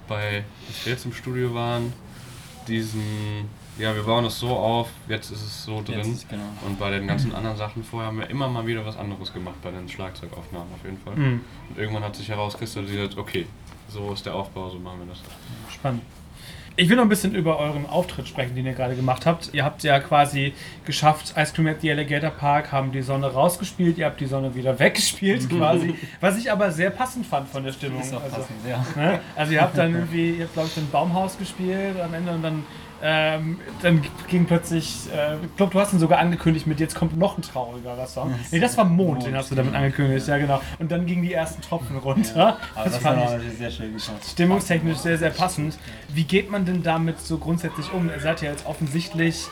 bei, 0.07 0.43
als 0.67 0.85
wir 0.85 0.93
jetzt 0.93 1.05
im 1.05 1.13
Studio 1.13 1.53
waren, 1.53 1.93
diesen, 2.67 3.49
ja, 3.77 3.95
wir 3.95 4.03
bauen 4.03 4.25
es 4.25 4.39
so 4.39 4.49
auf, 4.49 4.89
jetzt 5.07 5.31
ist 5.31 5.41
es 5.41 5.63
so 5.65 5.81
drin. 5.81 5.97
Jetzt 5.99 6.07
ist- 6.07 6.29
genau. 6.29 6.43
Und 6.65 6.77
bei 6.79 6.89
den 6.91 7.07
ganzen 7.07 7.33
anderen 7.33 7.57
Sachen 7.57 7.83
vorher 7.83 8.07
haben 8.09 8.19
wir 8.19 8.29
immer 8.29 8.47
mal 8.47 8.65
wieder 8.65 8.85
was 8.85 8.97
anderes 8.97 9.33
gemacht 9.33 9.55
bei 9.61 9.71
den 9.71 9.87
Schlagzeugaufnahmen 9.89 10.67
auf 10.73 10.83
jeden 10.83 10.97
Fall. 10.99 11.15
Mhm. 11.15 11.41
Und 11.69 11.77
irgendwann 11.77 12.03
hat 12.03 12.15
sich 12.15 12.29
herauskristallisiert, 12.29 13.17
okay, 13.17 13.47
so 13.89 14.13
ist 14.13 14.25
der 14.25 14.35
Aufbau, 14.35 14.69
so 14.69 14.77
machen 14.79 14.99
wir 14.99 15.07
das. 15.07 15.19
Spannend. 15.73 16.01
Ich 16.79 16.87
will 16.87 16.95
noch 16.95 17.03
ein 17.03 17.09
bisschen 17.09 17.35
über 17.35 17.59
euren 17.59 17.85
Auftritt 17.85 18.29
sprechen, 18.29 18.55
den 18.55 18.65
ihr 18.65 18.71
gerade 18.71 18.95
gemacht 18.95 19.25
habt. 19.25 19.49
Ihr 19.53 19.65
habt 19.65 19.83
ja 19.83 19.99
quasi 19.99 20.53
geschafft, 20.85 21.33
Ice 21.35 21.51
Cream 21.53 21.67
at 21.67 21.81
the 21.81 21.91
Alligator 21.91 22.29
Park, 22.29 22.71
haben 22.71 22.93
die 22.93 23.01
Sonne 23.01 23.27
rausgespielt, 23.27 23.97
ihr 23.97 24.05
habt 24.05 24.21
die 24.21 24.27
Sonne 24.27 24.55
wieder 24.55 24.79
weggespielt 24.79 25.49
quasi. 25.49 25.95
Was 26.21 26.37
ich 26.37 26.49
aber 26.49 26.71
sehr 26.71 26.89
passend 26.91 27.25
fand 27.25 27.49
von 27.49 27.65
der 27.65 27.73
Stimmung. 27.73 27.99
Ist 28.01 28.13
auch 28.13 28.23
Also, 28.23 28.37
passend, 28.37 28.55
ja. 28.67 28.85
ne? 28.95 29.19
also 29.35 29.51
ihr 29.51 29.61
habt 29.61 29.77
dann 29.77 29.93
irgendwie, 29.93 30.31
ihr 30.35 30.45
habt 30.45 30.53
glaube 30.53 30.69
ich 30.71 30.77
ein 30.77 30.89
Baumhaus 30.89 31.37
gespielt 31.37 31.99
am 32.01 32.13
Ende 32.13 32.31
und 32.31 32.43
dann, 32.43 32.63
ähm, 33.01 33.59
dann 33.81 34.01
ging 34.27 34.45
plötzlich, 34.45 35.07
äh, 35.15 35.35
ich 35.35 35.55
glaube 35.57 35.71
du 35.71 35.79
hast 35.79 35.93
ihn 35.93 35.99
sogar 35.99 36.19
angekündigt 36.19 36.67
mit 36.67 36.79
jetzt 36.79 36.95
kommt 36.95 37.17
noch 37.17 37.37
ein 37.37 37.41
traurigerer 37.41 38.05
Song. 38.07 38.33
Nee, 38.51 38.59
das 38.59 38.77
war 38.77 38.85
Mond, 38.85 39.25
den 39.25 39.35
hast 39.35 39.51
du 39.51 39.55
damit 39.55 39.73
angekündigt, 39.73 40.27
ja 40.27 40.37
genau. 40.37 40.61
Und 40.79 40.91
dann 40.91 41.05
gingen 41.05 41.23
die 41.23 41.33
ersten 41.33 41.61
Tropfen 41.61 41.97
runter. 41.97 42.57
Aber 42.75 42.83
das, 42.89 42.97
fand 42.97 43.21
war 43.21 43.39
ich- 43.41 43.57
sehr 43.57 43.71
schön 43.71 43.93
geschafft. 43.93 44.25
stimmungstechnisch 44.25 44.97
sehr, 44.97 45.17
sehr 45.17 45.29
passend. 45.31 45.77
Wie 46.13 46.23
geht 46.23 46.51
man 46.51 46.65
denn 46.65 46.83
damit 46.83 47.19
so 47.19 47.37
grundsätzlich 47.37 47.91
um? 47.93 48.09
Ihr 48.09 48.19
seid 48.19 48.41
ja 48.41 48.51
jetzt 48.51 48.65
offensichtlich 48.65 49.47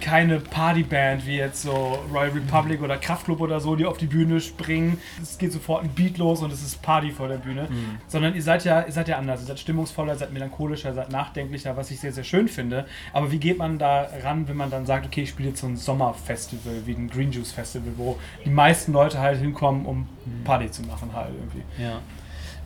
keine 0.00 0.40
Partyband 0.40 1.26
wie 1.26 1.36
jetzt 1.36 1.62
so 1.62 1.98
Royal 2.12 2.30
Republic 2.30 2.82
oder 2.82 2.96
Kraftklub 2.96 3.40
oder 3.40 3.60
so, 3.60 3.76
die 3.76 3.86
auf 3.86 3.98
die 3.98 4.06
Bühne 4.06 4.40
springen. 4.40 4.98
Es 5.20 5.38
geht 5.38 5.52
sofort 5.52 5.84
ein 5.84 5.90
Beat 5.90 6.18
los 6.18 6.42
und 6.42 6.52
es 6.52 6.62
ist 6.62 6.82
Party 6.82 7.10
vor 7.10 7.28
der 7.28 7.38
Bühne. 7.38 7.68
Mhm. 7.70 7.98
Sondern 8.06 8.34
ihr 8.34 8.42
seid 8.42 8.64
ja, 8.64 8.82
ihr 8.82 8.92
seid 8.92 9.08
ja 9.08 9.18
anders. 9.18 9.40
Ihr 9.40 9.46
seid 9.46 9.60
stimmungsvoller, 9.60 10.16
seid 10.16 10.32
melancholischer, 10.32 10.94
seid 10.94 11.10
nachdenklicher, 11.10 11.76
was 11.76 11.90
ich 11.90 12.00
sehr, 12.00 12.12
sehr 12.12 12.24
schön 12.24 12.48
finde. 12.48 12.86
Aber 13.12 13.30
wie 13.32 13.38
geht 13.38 13.58
man 13.58 13.78
da 13.78 14.08
ran, 14.22 14.48
wenn 14.48 14.56
man 14.56 14.70
dann 14.70 14.86
sagt, 14.86 15.06
okay, 15.06 15.22
ich 15.22 15.30
spiele 15.30 15.50
jetzt 15.50 15.60
so 15.60 15.66
ein 15.66 15.76
Sommerfestival 15.76 16.86
wie 16.86 16.92
ein 16.92 17.08
Green 17.08 17.32
Juice 17.32 17.52
Festival, 17.52 17.92
wo 17.96 18.18
die 18.44 18.50
meisten 18.50 18.92
Leute 18.92 19.18
halt 19.18 19.40
hinkommen, 19.40 19.86
um 19.86 20.08
Party 20.44 20.70
zu 20.70 20.82
machen 20.82 21.10
halt 21.14 21.32
irgendwie. 21.34 21.62
Ja. 21.82 22.00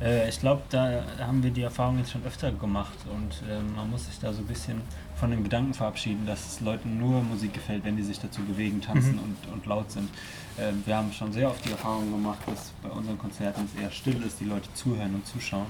Äh, 0.03 0.29
ich 0.29 0.41
glaube, 0.41 0.63
da 0.71 1.05
haben 1.21 1.43
wir 1.43 1.51
die 1.51 1.63
Erfahrung 1.63 1.99
jetzt 1.99 2.13
schon 2.13 2.25
öfter 2.25 2.51
gemacht 2.51 2.99
und 3.13 3.43
ähm, 3.51 3.75
man 3.77 3.91
muss 3.91 4.07
sich 4.07 4.19
da 4.19 4.33
so 4.33 4.41
ein 4.41 4.47
bisschen 4.47 4.83
von 5.23 5.31
dem 5.31 5.45
Gedanken 5.45 5.73
verabschieden, 5.73 6.27
dass 6.27 6.45
es 6.49 6.61
Leuten 6.63 6.99
nur 6.99 7.23
Musik 7.23 7.55
gefällt, 7.55 7.85
wenn 7.85 7.97
die 7.97 8.03
sich 8.03 8.19
dazu 8.19 8.43
bewegen, 8.43 8.81
tanzen 8.81 9.21
und, 9.21 9.53
und 9.53 9.67
laut 9.67 9.89
sind. 9.89 10.11
Ähm, 10.59 10.83
wir 10.85 10.97
haben 10.97 11.13
schon 11.13 11.33
sehr 11.33 11.49
oft 11.49 11.65
die 11.65 11.71
Erfahrung 11.71 12.11
gemacht, 12.11 12.41
dass 12.45 12.73
bei 12.83 12.89
unseren 12.89 13.17
Konzerten 13.19 13.69
es 13.73 13.81
eher 13.81 13.93
still 13.93 14.21
ist, 14.25 14.41
die 14.41 14.47
Leute 14.47 14.69
zuhören 14.75 15.15
und 15.15 15.25
zuschauen 15.25 15.67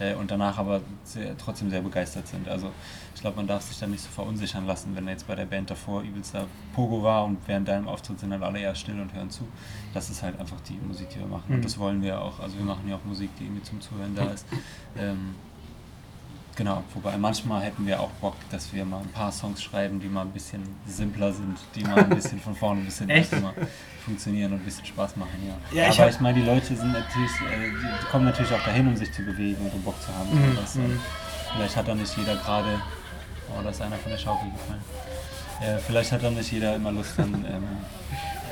äh, 0.00 0.12
und 0.12 0.30
danach 0.30 0.58
aber 0.58 0.82
sehr, 1.02 1.34
trotzdem 1.38 1.70
sehr 1.70 1.80
begeistert 1.80 2.28
sind. 2.28 2.46
Also 2.46 2.72
ich 3.14 3.22
glaube, 3.22 3.38
man 3.38 3.46
darf 3.46 3.62
sich 3.62 3.78
da 3.78 3.86
nicht 3.86 4.02
so 4.02 4.10
verunsichern 4.10 4.66
lassen, 4.66 4.94
wenn 4.94 5.08
jetzt 5.08 5.26
bei 5.26 5.34
der 5.34 5.46
Band 5.46 5.70
davor 5.70 6.02
übelster 6.02 6.46
Pogo 6.74 7.02
war 7.02 7.24
und 7.24 7.38
während 7.46 7.66
deinem 7.66 7.88
Auftritt 7.88 8.20
sind 8.20 8.32
dann 8.32 8.42
alle 8.42 8.58
eher 8.58 8.74
still 8.74 9.00
und 9.00 9.14
hören 9.14 9.30
zu. 9.30 9.48
Das 9.94 10.10
ist 10.10 10.22
halt 10.22 10.38
einfach 10.38 10.60
die 10.68 10.78
Musik, 10.86 11.08
die 11.08 11.20
wir 11.20 11.26
machen. 11.26 11.44
Mhm. 11.48 11.54
Und 11.54 11.64
das 11.64 11.78
wollen 11.78 12.02
wir 12.02 12.20
auch. 12.20 12.38
Also 12.38 12.58
wir 12.58 12.66
machen 12.66 12.86
ja 12.86 12.96
auch 12.96 13.04
Musik, 13.06 13.30
die 13.40 13.44
irgendwie 13.44 13.62
zum 13.62 13.80
Zuhören 13.80 14.14
da 14.14 14.24
ist. 14.24 14.46
Ähm, 14.98 15.36
genau, 16.56 16.82
wobei 16.94 17.16
manchmal 17.16 17.62
hätten 17.62 17.86
wir 17.86 18.00
auch 18.00 18.10
Bock, 18.20 18.34
dass 18.50 18.72
wir 18.72 18.84
mal 18.84 19.00
ein 19.00 19.08
paar 19.12 19.32
Songs 19.32 19.62
schreiben, 19.62 20.00
die 20.00 20.08
mal 20.08 20.22
ein 20.22 20.30
bisschen 20.30 20.62
simpler 20.86 21.32
sind, 21.32 21.58
die 21.74 21.84
mal 21.84 21.98
ein 21.98 22.10
bisschen 22.10 22.40
von 22.40 22.54
vorne 22.54 22.80
ein 22.80 22.84
bisschen 22.86 23.08
funktionieren 24.04 24.52
und 24.52 24.58
ein 24.60 24.64
bisschen 24.64 24.84
Spaß 24.84 25.16
machen, 25.16 25.38
ja. 25.46 25.82
Ja, 25.82 25.88
ich 25.90 26.00
Aber 26.00 26.10
ich 26.10 26.20
meine, 26.20 26.40
die 26.40 26.46
Leute 26.46 26.66
sind 26.76 26.92
natürlich, 26.92 27.30
äh, 27.50 27.70
die, 27.70 28.06
kommen 28.10 28.24
natürlich 28.26 28.52
auch 28.52 28.62
dahin, 28.64 28.86
um 28.88 28.96
sich 28.96 29.12
zu 29.12 29.22
bewegen 29.22 29.64
und 29.64 29.72
um 29.74 29.82
Bock 29.82 30.00
zu 30.02 30.08
haben. 30.14 30.28
Mhm, 30.30 30.50
Und 30.50 30.58
das, 30.58 30.74
mhm. 30.74 31.00
Vielleicht 31.54 31.76
hat 31.76 31.86
da 31.88 31.94
nicht 31.94 32.16
jeder 32.16 32.34
gerade, 32.36 32.80
oh, 33.50 33.62
da 33.62 33.70
ist 33.70 33.80
einer 33.80 33.96
von 33.96 34.10
der 34.10 34.18
Schaukel 34.18 34.50
gefallen. 34.50 34.80
Äh, 35.62 35.78
vielleicht 35.78 36.10
hat 36.12 36.22
dann 36.22 36.34
nicht 36.34 36.50
jeder 36.52 36.74
immer 36.74 36.90
Lust 36.92 37.18
an 37.18 37.32
ähm, 37.48 37.62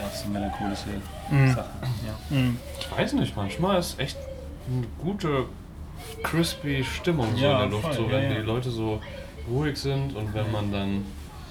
ja, 0.00 0.06
auf 0.06 0.16
so 0.16 0.28
melancholische 0.28 0.87
Mhm. 1.30 1.54
Sachen. 1.54 1.71
Ja. 2.06 2.37
Mhm. 2.37 2.59
Ich 2.78 2.90
weiß 2.90 3.12
nicht, 3.14 3.37
manchmal 3.37 3.78
ist 3.80 3.99
echt 3.99 4.16
eine 4.68 4.87
gute, 4.99 5.47
crispy 6.23 6.85
Stimmung 6.85 7.28
so 7.37 7.42
Ja, 7.42 7.52
in 7.64 7.71
der 7.71 7.78
Luft, 7.80 7.85
voll, 7.85 8.06
so 8.06 8.11
wenn 8.11 8.25
ja. 8.30 8.35
die 8.38 8.42
Leute 8.47 8.71
so 8.71 9.00
ruhig 9.49 9.76
sind 9.76 10.14
und 10.16 10.32
wenn 10.35 10.50
man 10.52 10.73
dann 10.73 11.04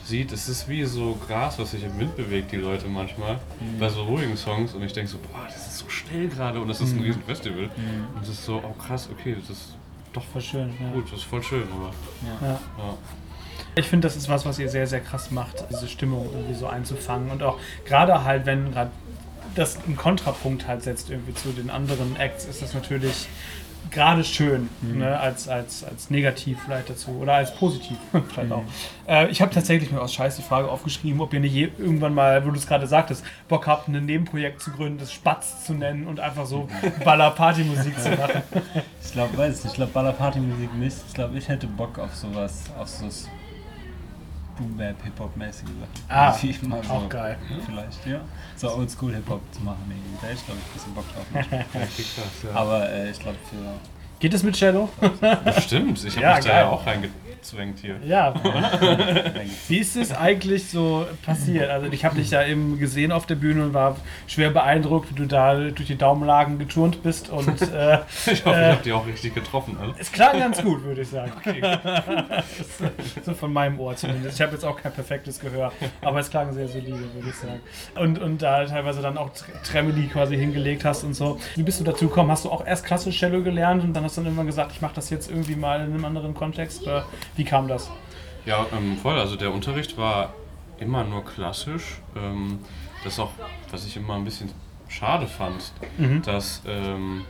sieht, 0.04 0.32
es 0.32 0.50
ist 0.50 0.68
wie 0.68 0.84
so 0.86 1.18
Gras, 1.28 1.60
was 1.60 1.72
sich 1.72 1.84
im 1.84 1.98
Wind 2.00 2.16
bewegt, 2.18 2.52
die 2.52 2.58
Leute 2.58 2.88
manchmal, 2.88 3.36
Mhm. 3.60 3.80
bei 3.80 3.88
so 3.90 4.04
ruhigen 4.04 4.36
Songs 4.36 4.74
und 4.74 4.82
ich 4.84 4.94
denke 4.94 5.10
so, 5.12 5.18
boah, 5.20 5.46
das 5.46 5.68
ist 5.68 5.78
so 5.78 5.90
schnell 5.90 6.28
gerade 6.28 6.60
und 6.60 6.68
das 6.68 6.82
ist 6.82 6.92
ein 6.94 6.98
Mhm. 6.98 7.04
riesen 7.04 7.24
Festival 7.24 7.64
Mhm. 7.76 8.08
und 8.16 8.24
es 8.24 8.30
ist 8.30 8.46
so, 8.46 8.62
oh 8.64 8.74
krass, 8.82 9.08
okay, 9.12 9.36
das 9.40 9.50
ist 9.58 9.76
doch 10.14 10.24
Voll 10.26 10.42
schön. 10.42 10.74
Ja. 10.82 10.92
gut, 10.92 11.06
das 11.12 11.20
ist 11.20 11.24
voll 11.26 11.42
schön, 11.44 11.64
aber 11.74 11.92
ja. 12.44 12.60
Ich 13.76 13.86
finde, 13.88 14.08
das 14.08 14.18
ist 14.18 14.28
was, 14.28 14.46
was 14.46 14.60
ihr 14.60 14.68
sehr, 14.70 14.86
sehr 14.88 15.00
krass 15.00 15.32
macht, 15.32 15.64
diese 15.72 15.88
Stimmung 15.88 16.28
irgendwie 16.34 16.56
so 16.56 16.68
einzufangen. 16.68 17.30
Und 17.32 17.42
auch 17.44 17.58
gerade 17.86 18.26
halt, 18.26 18.46
wenn 18.46 18.72
gerade 18.72 18.92
das 19.56 19.78
einen 19.86 19.96
Kontrapunkt 19.96 20.68
halt 20.68 20.84
setzt 20.84 21.10
irgendwie 21.10 21.34
zu 21.34 21.50
den 21.54 21.70
anderen 21.70 22.18
Acts, 22.18 22.44
ist 22.46 22.62
das 22.62 22.74
natürlich 22.74 23.28
gerade 23.90 24.24
schön, 24.24 24.70
ne, 24.82 25.20
als, 25.20 25.48
als, 25.48 25.84
als 25.84 26.10
negativ 26.10 26.60
vielleicht 26.64 26.90
dazu 26.90 27.12
oder 27.22 27.34
als 27.34 27.54
positiv 27.56 27.98
vielleicht 28.30 28.52
auch. 28.52 28.64
Äh, 29.08 29.30
ich 29.30 29.42
habe 29.42 29.54
tatsächlich 29.54 29.92
mir 29.92 30.02
aus 30.02 30.14
Scheiß 30.14 30.36
die 30.36 30.42
Frage 30.42 30.70
aufgeschrieben, 30.70 31.20
ob 31.22 31.34
ihr 31.34 31.40
nicht 31.40 31.54
je, 31.54 31.70
irgendwann 31.78 32.14
mal, 32.14 32.46
wo 32.46 32.52
du 32.52 32.58
es 32.58 32.68
gerade 32.68 32.88
sagtest, 32.88 33.26
Bock 33.48 33.68
habt, 33.68 33.88
ein 33.88 34.06
Nebenprojekt 34.06 34.62
zu 34.62 34.72
gründen, 34.72 35.00
das 35.00 35.12
Spatz 35.12 35.66
zu 35.66 35.74
nennen 35.74 36.08
und 36.08 36.20
einfach 36.20 36.46
so 36.46 36.68
Baller-Party-Musik 37.04 38.00
zu 38.00 38.12
machen. 38.12 38.44
Ich 39.04 39.12
glaube, 39.12 39.38
weiß 39.38 39.58
ich 39.58 39.64
nicht, 39.64 39.72
ich 39.72 39.76
glaube 39.76 39.92
Baller-Party-Musik 39.92 40.74
nicht. 40.76 40.98
Ich 41.08 41.14
glaube, 41.14 41.38
ich 41.38 41.48
hätte 41.48 41.68
Bock 41.68 41.98
auf 42.00 42.16
sowas, 42.16 42.66
auf 42.78 42.88
so 42.88 43.08
Boom-Bap-Hip-Hop-mäßige 44.62 45.68
Sachen. 45.68 46.06
Ah, 46.08 46.32
so 46.34 46.94
auch 46.94 47.10
geil. 47.10 47.38
Vielleicht, 47.66 48.06
ja. 48.06 48.22
So 48.56 48.72
Oldschool-Hip-Hop 48.76 49.42
zu 49.52 49.62
machen 49.62 49.84
irgendwie. 49.90 50.18
Da 50.22 50.28
hätte 50.28 50.38
ich, 50.40 50.46
glaube 50.46 50.60
ich, 50.60 50.68
ein 50.68 50.74
bisschen 50.74 50.94
Bock 50.94 51.06
drauf. 51.14 52.54
Aber 52.56 52.90
äh, 52.90 53.10
ich 53.10 53.20
glaube, 53.20 53.38
für 53.50 54.01
Geht 54.22 54.34
es 54.34 54.44
mit 54.44 54.56
Cello? 54.56 54.88
Bestimmt, 55.46 56.02
ich 56.06 56.16
habe 56.16 56.22
Ja, 56.26 56.36
mich 56.36 56.46
da 56.46 56.52
geil. 56.52 56.60
ja 56.62 56.70
auch 56.70 56.86
reingezwängt 56.86 57.80
hier. 57.80 57.96
Ja. 58.06 58.34
Wie 59.68 59.80
ist 59.80 59.96
es 59.98 60.12
eigentlich 60.14 60.70
so 60.70 61.08
passiert? 61.26 61.70
Also 61.72 61.88
ich 61.92 62.06
habe 62.06 62.16
dich 62.16 62.30
ja 62.30 62.46
eben 62.46 62.78
gesehen 62.78 63.12
auf 63.12 63.26
der 63.26 63.34
Bühne 63.36 63.64
und 63.64 63.74
war 63.74 63.96
schwer 64.28 64.52
beeindruckt, 64.52 65.10
wie 65.10 65.16
du 65.16 65.26
da 65.26 65.56
durch 65.56 65.88
die 65.88 65.98
Daumenlagen 65.98 66.60
geturnt 66.60 67.02
bist 67.02 67.30
und 67.32 67.62
äh, 67.74 68.00
Ich 68.32 68.46
hoffe, 68.46 68.56
Äh. 68.58 68.70
ich 68.70 68.72
habe 68.76 68.84
die 68.86 68.92
auch 68.94 69.08
richtig 69.08 69.34
getroffen. 69.34 69.76
Also. 69.82 69.96
es 69.98 70.12
klang 70.12 70.38
ganz 70.40 70.62
gut, 70.62 70.84
würde 70.84 71.02
ich 71.02 71.08
sagen. 71.10 71.32
so 73.26 73.34
von 73.34 73.52
meinem 73.52 73.80
Ohr 73.80 73.96
zumindest. 73.96 74.36
Ich 74.36 74.42
habe 74.42 74.54
jetzt 74.54 74.64
auch 74.64 74.80
kein 74.80 74.92
perfektes 74.94 75.40
Gehör, 75.40 75.72
aber 76.02 76.20
es 76.20 76.30
klang 76.30 76.54
sehr 76.54 76.68
solide, 76.68 76.92
würde 77.16 77.28
ich 77.30 77.36
sagen. 77.36 77.60
Und, 78.00 78.20
und 78.20 78.42
da 78.44 78.66
teilweise 78.66 79.02
dann 79.02 79.18
auch 79.18 79.30
Tre- 79.32 79.62
Tremoli 79.64 80.08
quasi 80.08 80.38
hingelegt 80.38 80.86
hast 80.86 81.04
und 81.04 81.16
so. 81.16 81.40
Wie 81.56 81.64
bist 81.64 81.80
du 81.80 81.84
dazu 81.84 82.08
gekommen? 82.08 82.30
Hast 82.30 82.46
du 82.46 82.52
auch 82.52 82.66
erst 82.68 82.86
klassisch 82.86 83.18
Cello 83.18 83.42
gelernt 83.42 83.84
und 83.84 83.94
dann 83.94 84.04
hast 84.04 84.11
du 84.18 84.22
dann 84.22 84.26
irgendwann 84.28 84.48
gesagt, 84.48 84.72
ich 84.74 84.82
mache 84.82 84.96
das 84.96 85.10
jetzt 85.10 85.30
irgendwie 85.30 85.56
mal 85.56 85.80
in 85.82 85.94
einem 85.94 86.06
anderen 86.06 86.34
Kontext? 86.34 86.84
Oder 86.84 87.06
wie 87.36 87.44
kam 87.44 87.68
das? 87.68 87.90
Ja, 88.46 88.66
ähm, 88.76 88.98
voll. 88.98 89.18
Also 89.20 89.36
der 89.36 89.52
Unterricht 89.54 89.98
war 89.98 90.34
immer 90.80 91.04
nur 91.04 91.24
klassisch. 91.26 92.02
Ähm, 92.16 92.60
das 93.04 93.14
ist 93.14 93.20
auch, 93.20 93.32
was 93.72 93.86
ich 93.86 93.96
immer 93.98 94.16
ein 94.16 94.24
bisschen 94.24 94.52
schade 94.88 95.28
fand, 95.28 95.72
Mhm. 95.98 96.22
dass 96.24 96.62
ähm, 96.68 97.24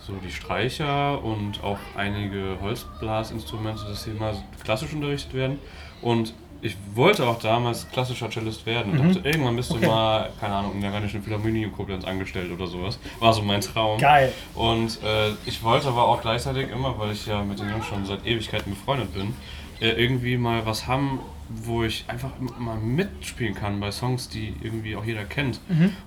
so 0.00 0.14
die 0.24 0.30
Streicher 0.30 1.22
und 1.22 1.62
auch 1.62 1.78
einige 1.96 2.56
Holzblasinstrumente, 2.60 3.84
dass 3.88 4.04
sie 4.04 4.10
immer 4.10 4.32
klassisch 4.64 4.92
unterrichtet 4.92 5.34
werden. 5.34 5.58
Und 6.02 6.34
ich 6.60 6.76
wollte 6.94 7.26
auch 7.26 7.38
damals 7.38 7.88
klassischer 7.90 8.28
Cellist 8.30 8.66
werden 8.66 8.92
und 8.92 8.98
Mhm. 8.98 9.14
dachte, 9.14 9.28
irgendwann 9.28 9.56
bist 9.56 9.70
du 9.70 9.76
Okay. 9.76 9.86
mal, 9.86 10.30
keine 10.40 10.54
Ahnung, 10.56 10.72
in 10.74 10.80
der 10.80 10.92
Rheinischen 10.92 11.22
Philharmonie 11.22 11.62
in 11.64 11.72
Koblenz 11.72 12.04
angestellt 12.04 12.50
oder 12.50 12.66
sowas. 12.66 12.98
War 13.20 13.32
so 13.32 13.42
mein 13.42 13.60
Traum. 13.60 14.00
Geil. 14.00 14.32
Und 14.54 14.98
äh, 15.04 15.30
ich 15.46 15.62
wollte 15.62 15.88
aber 15.88 16.08
auch 16.08 16.20
gleichzeitig 16.20 16.70
immer, 16.70 16.98
weil 16.98 17.12
ich 17.12 17.26
ja 17.26 17.42
mit 17.44 17.60
den 17.60 17.70
Jungs 17.70 17.86
schon 17.86 18.04
seit 18.04 18.26
Ewigkeiten 18.26 18.72
befreundet 18.72 19.12
bin, 19.14 19.34
äh, 19.80 19.90
irgendwie 19.90 20.36
mal 20.36 20.66
was 20.66 20.86
haben, 20.88 21.20
wo 21.48 21.84
ich 21.84 22.04
einfach 22.08 22.30
mal 22.58 22.76
mitspielen 22.76 23.54
kann 23.54 23.78
bei 23.80 23.90
Songs, 23.92 24.28
die 24.28 24.52
irgendwie 24.60 24.96
auch 24.96 25.04
jeder 25.04 25.24
kennt. 25.24 25.60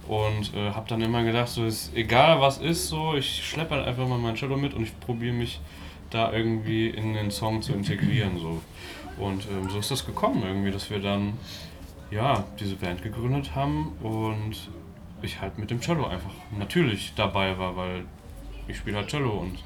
Und 0.08 0.53
äh, 0.53 0.72
habe 0.72 0.88
dann 0.89 1.01
immer 1.01 1.24
gedacht, 1.24 1.48
so 1.48 1.65
ist 1.65 1.96
egal 1.96 2.41
was 2.41 2.58
ist, 2.60 2.89
so 2.89 3.15
ich 3.15 3.43
schleppe 3.48 3.75
halt 3.75 3.88
einfach 3.88 4.08
mal 4.08 4.17
mein 4.20 4.36
Cello 4.36 4.58
mit 4.58 4.74
und 4.74 4.84
ich 4.84 5.00
probiere 5.00 5.34
mich 5.34 5.60
da 6.12 6.31
irgendwie 6.34 6.89
in 6.89 7.13
den 7.13 7.31
Song 7.31 7.62
zu 7.62 7.72
integrieren. 7.74 8.38
So. 8.38 8.62
Und 9.18 9.48
ähm, 9.51 9.70
so 9.70 9.80
ist 9.80 9.91
das 9.91 10.06
gekommen 10.06 10.44
irgendwie, 10.44 10.72
dass 10.72 10.89
wir 10.89 11.00
dann 11.00 11.34
ja 12.10 12.44
diese 12.60 12.75
Band 12.75 13.01
gegründet 13.03 13.56
haben 13.56 13.94
und 14.01 14.56
ich 15.22 15.39
halt 15.39 15.58
mit 15.58 15.70
dem 15.70 15.80
Cello 15.82 16.08
einfach 16.08 16.32
natürlich 16.58 17.13
dabei 17.15 17.58
war, 17.58 17.75
weil 17.75 18.06
ich 18.68 18.77
spiele 18.77 18.98
halt 18.98 19.10
Cello 19.10 19.32
und 19.32 19.60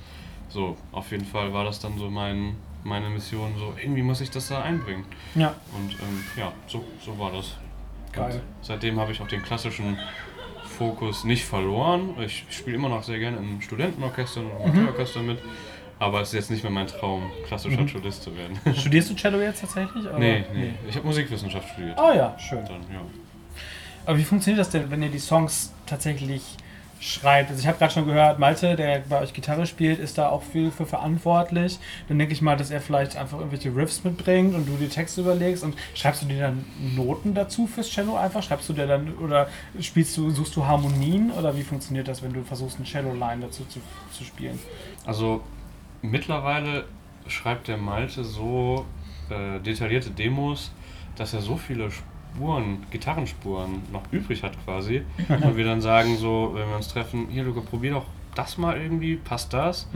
so, 0.49 0.77
auf 0.91 1.11
jeden 1.11 1.25
Fall 1.25 1.53
war 1.53 1.63
das 1.63 1.79
dann 1.79 1.97
so 1.97 2.09
mein, 2.09 2.55
meine 2.83 3.09
Mission, 3.09 3.53
so 3.57 3.73
irgendwie 3.81 4.01
muss 4.03 4.21
ich 4.21 4.29
das 4.29 4.47
da 4.47 4.61
einbringen. 4.61 5.05
Ja, 5.33 5.55
Und 5.75 5.93
ähm, 5.93 6.23
ja, 6.37 6.51
so, 6.67 6.83
so 7.03 7.17
war 7.17 7.31
das. 7.31 7.55
Geil. 8.11 8.35
Und 8.35 8.41
seitdem 8.61 8.99
habe 8.99 9.11
ich 9.11 9.21
auch 9.21 9.27
den 9.27 9.41
klassischen 9.41 9.97
Fokus 10.77 11.23
nicht 11.23 11.45
verloren. 11.45 12.15
Ich 12.21 12.45
spiele 12.49 12.75
immer 12.77 12.89
noch 12.89 13.03
sehr 13.03 13.19
gerne 13.19 13.37
in 13.37 13.61
Studentenorchestern 13.61 14.45
und 14.45 14.61
Amateurorchestern 14.69 15.25
mit, 15.25 15.39
aber 15.99 16.21
es 16.21 16.29
ist 16.29 16.33
jetzt 16.33 16.51
nicht 16.51 16.63
mehr 16.63 16.71
mein 16.71 16.87
Traum, 16.87 17.31
klassischer 17.47 17.81
Mhm. 17.81 17.87
Cellist 17.87 18.23
zu 18.23 18.35
werden. 18.35 18.59
Studierst 18.75 19.09
du 19.11 19.15
Cello 19.15 19.39
jetzt 19.41 19.61
tatsächlich? 19.61 20.05
oder? 20.05 20.19
nee, 20.19 20.43
nee, 20.53 20.73
ich 20.89 20.95
habe 20.95 21.05
Musikwissenschaft 21.07 21.69
studiert. 21.69 21.97
Ah 21.97 22.13
ja, 22.13 22.37
schön. 22.39 22.63
Dann, 22.65 22.81
ja. 22.93 23.01
Aber 24.05 24.17
wie 24.17 24.23
funktioniert 24.23 24.59
das 24.59 24.69
denn, 24.69 24.89
wenn 24.91 25.01
ihr 25.01 25.09
die 25.09 25.19
Songs 25.19 25.73
tatsächlich 25.87 26.43
schreibt? 26.99 27.49
Also 27.49 27.59
ich 27.61 27.67
habe 27.67 27.77
gerade 27.79 27.91
schon 27.93 28.05
gehört, 28.05 28.37
Malte, 28.39 28.75
der 28.75 28.99
bei 28.99 29.19
euch 29.21 29.33
Gitarre 29.33 29.65
spielt, 29.65 29.99
ist 29.99 30.17
da 30.19 30.29
auch 30.29 30.43
viel 30.43 30.69
für 30.71 30.85
verantwortlich. 30.85 31.79
Dann 32.07 32.19
denke 32.19 32.33
ich 32.33 32.41
mal, 32.41 32.55
dass 32.55 32.69
er 32.69 32.81
vielleicht 32.81 33.15
einfach 33.17 33.39
irgendwelche 33.39 33.75
Riffs 33.75 34.03
mitbringt 34.03 34.53
und 34.53 34.67
du 34.67 34.77
die 34.77 34.89
Texte 34.89 35.21
überlegst. 35.21 35.63
Und 35.63 35.75
schreibst 35.95 36.21
du 36.21 36.27
dir 36.27 36.39
dann 36.39 36.65
Noten 36.95 37.33
dazu 37.33 37.65
fürs 37.67 37.89
Cello 37.89 38.15
einfach? 38.15 38.43
Schreibst 38.43 38.69
du 38.69 38.73
dir 38.73 38.85
dann 38.85 39.13
oder 39.15 39.47
spielst 39.79 40.15
du, 40.17 40.29
suchst 40.29 40.55
du 40.55 40.65
Harmonien 40.65 41.31
oder 41.31 41.55
wie 41.57 41.63
funktioniert 41.63 42.07
das, 42.07 42.21
wenn 42.21 42.33
du 42.33 42.43
versuchst, 42.43 42.77
eine 42.77 42.85
Cello-Line 42.85 43.41
dazu 43.41 43.65
zu, 43.65 43.79
zu 44.11 44.23
spielen? 44.23 44.59
Also 45.05 45.41
mittlerweile 46.11 46.85
schreibt 47.27 47.67
der 47.67 47.77
Malte 47.77 48.23
so 48.23 48.85
äh, 49.29 49.59
detaillierte 49.59 50.11
Demos, 50.11 50.71
dass 51.15 51.33
er 51.33 51.41
so 51.41 51.57
viele 51.57 51.89
Spuren, 51.91 52.85
Gitarrenspuren 52.91 53.81
noch 53.91 54.03
übrig 54.11 54.43
hat 54.43 54.53
quasi. 54.65 55.01
und 55.29 55.57
wir 55.57 55.65
dann 55.65 55.81
sagen 55.81 56.15
so, 56.17 56.51
wenn 56.53 56.69
wir 56.69 56.75
uns 56.75 56.89
treffen, 56.89 57.29
hier 57.29 57.43
Luca, 57.43 57.61
probier 57.61 57.93
doch 57.93 58.05
das 58.35 58.57
mal 58.57 58.77
irgendwie, 58.77 59.15
passt 59.15 59.53
das? 59.53 59.87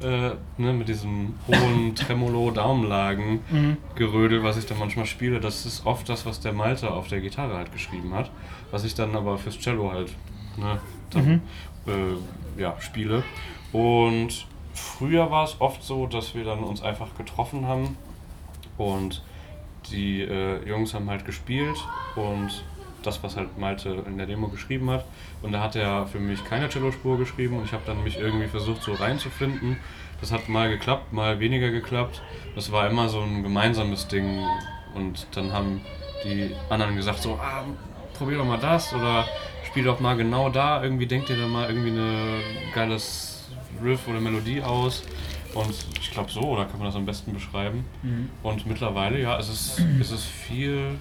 Äh, 0.00 0.30
ne, 0.56 0.72
mit 0.72 0.88
diesem 0.88 1.34
hohen 1.48 1.94
Tremolo-Daumenlagen-Gerödel, 1.96 4.44
was 4.44 4.56
ich 4.56 4.66
dann 4.66 4.78
manchmal 4.78 5.06
spiele, 5.06 5.40
das 5.40 5.66
ist 5.66 5.84
oft 5.84 6.08
das, 6.08 6.24
was 6.24 6.38
der 6.40 6.52
Malte 6.52 6.92
auf 6.92 7.08
der 7.08 7.20
Gitarre 7.20 7.56
halt 7.56 7.72
geschrieben 7.72 8.14
hat, 8.14 8.30
was 8.70 8.84
ich 8.84 8.94
dann 8.94 9.16
aber 9.16 9.36
fürs 9.36 9.58
Cello 9.58 9.90
halt 9.90 10.14
ne, 10.56 10.78
dann, 11.10 11.42
äh, 11.86 12.14
ja, 12.60 12.76
spiele. 12.80 13.24
Und 13.72 14.46
früher 14.78 15.30
war 15.30 15.44
es 15.44 15.60
oft 15.60 15.82
so, 15.82 16.06
dass 16.06 16.34
wir 16.34 16.44
dann 16.44 16.60
uns 16.60 16.82
einfach 16.82 17.16
getroffen 17.16 17.66
haben 17.66 17.96
und 18.76 19.22
die 19.90 20.22
äh, 20.22 20.66
Jungs 20.68 20.94
haben 20.94 21.08
halt 21.08 21.24
gespielt 21.24 21.76
und 22.16 22.64
das, 23.02 23.22
was 23.22 23.36
halt 23.36 23.58
Malte 23.58 24.04
in 24.06 24.18
der 24.18 24.26
Demo 24.26 24.48
geschrieben 24.48 24.90
hat. 24.90 25.04
Und 25.42 25.52
da 25.52 25.60
hat 25.60 25.76
er 25.76 26.06
für 26.06 26.18
mich 26.18 26.44
keine 26.44 26.68
Cello-Spur 26.68 27.16
geschrieben 27.18 27.58
und 27.58 27.64
ich 27.64 27.72
habe 27.72 27.84
dann 27.86 28.02
mich 28.02 28.18
irgendwie 28.18 28.48
versucht 28.48 28.82
so 28.82 28.92
reinzufinden. 28.92 29.76
Das 30.20 30.32
hat 30.32 30.48
mal 30.48 30.68
geklappt, 30.68 31.12
mal 31.12 31.38
weniger 31.38 31.70
geklappt. 31.70 32.22
Das 32.54 32.72
war 32.72 32.88
immer 32.88 33.08
so 33.08 33.20
ein 33.20 33.42
gemeinsames 33.42 34.08
Ding 34.08 34.44
und 34.94 35.26
dann 35.32 35.52
haben 35.52 35.80
die 36.24 36.50
anderen 36.68 36.96
gesagt 36.96 37.20
so, 37.20 37.34
ah, 37.34 37.64
probier 38.14 38.38
doch 38.38 38.44
mal 38.44 38.58
das 38.58 38.92
oder 38.92 39.26
spiel 39.64 39.84
doch 39.84 40.00
mal 40.00 40.16
genau 40.16 40.48
da. 40.50 40.82
Irgendwie 40.82 41.06
denkt 41.06 41.28
dir 41.28 41.36
da 41.36 41.46
mal 41.46 41.68
irgendwie 41.68 41.90
eine 41.90 42.40
geiles 42.74 43.37
Riff 43.82 44.06
oder 44.08 44.20
Melodie 44.20 44.62
aus. 44.62 45.02
Und 45.54 45.74
ich 46.00 46.10
glaube 46.10 46.30
so, 46.30 46.40
oder 46.42 46.66
kann 46.66 46.78
man 46.78 46.86
das 46.86 46.96
am 46.96 47.06
besten 47.06 47.32
beschreiben. 47.32 47.84
Und 48.42 48.66
mittlerweile, 48.66 49.20
ja, 49.20 49.38
es 49.38 49.48
ist, 49.48 49.82
es 50.00 50.10
ist 50.10 50.24
viel. 50.24 50.96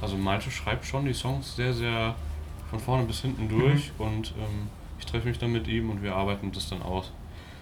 Also 0.00 0.16
Malte 0.16 0.50
schreibt 0.50 0.84
schon 0.84 1.04
die 1.04 1.12
Songs 1.12 1.54
sehr, 1.54 1.72
sehr 1.72 2.14
von 2.72 2.80
vorne 2.80 3.04
bis 3.04 3.20
hinten 3.20 3.48
durch 3.48 3.92
und 3.98 4.32
ähm, 4.38 4.68
ich 4.98 5.04
treffe 5.04 5.28
mich 5.28 5.38
dann 5.38 5.52
mit 5.52 5.68
ihm 5.68 5.90
und 5.90 6.02
wir 6.02 6.14
arbeiten 6.14 6.50
das 6.52 6.70
dann 6.70 6.80
aus, 6.80 7.12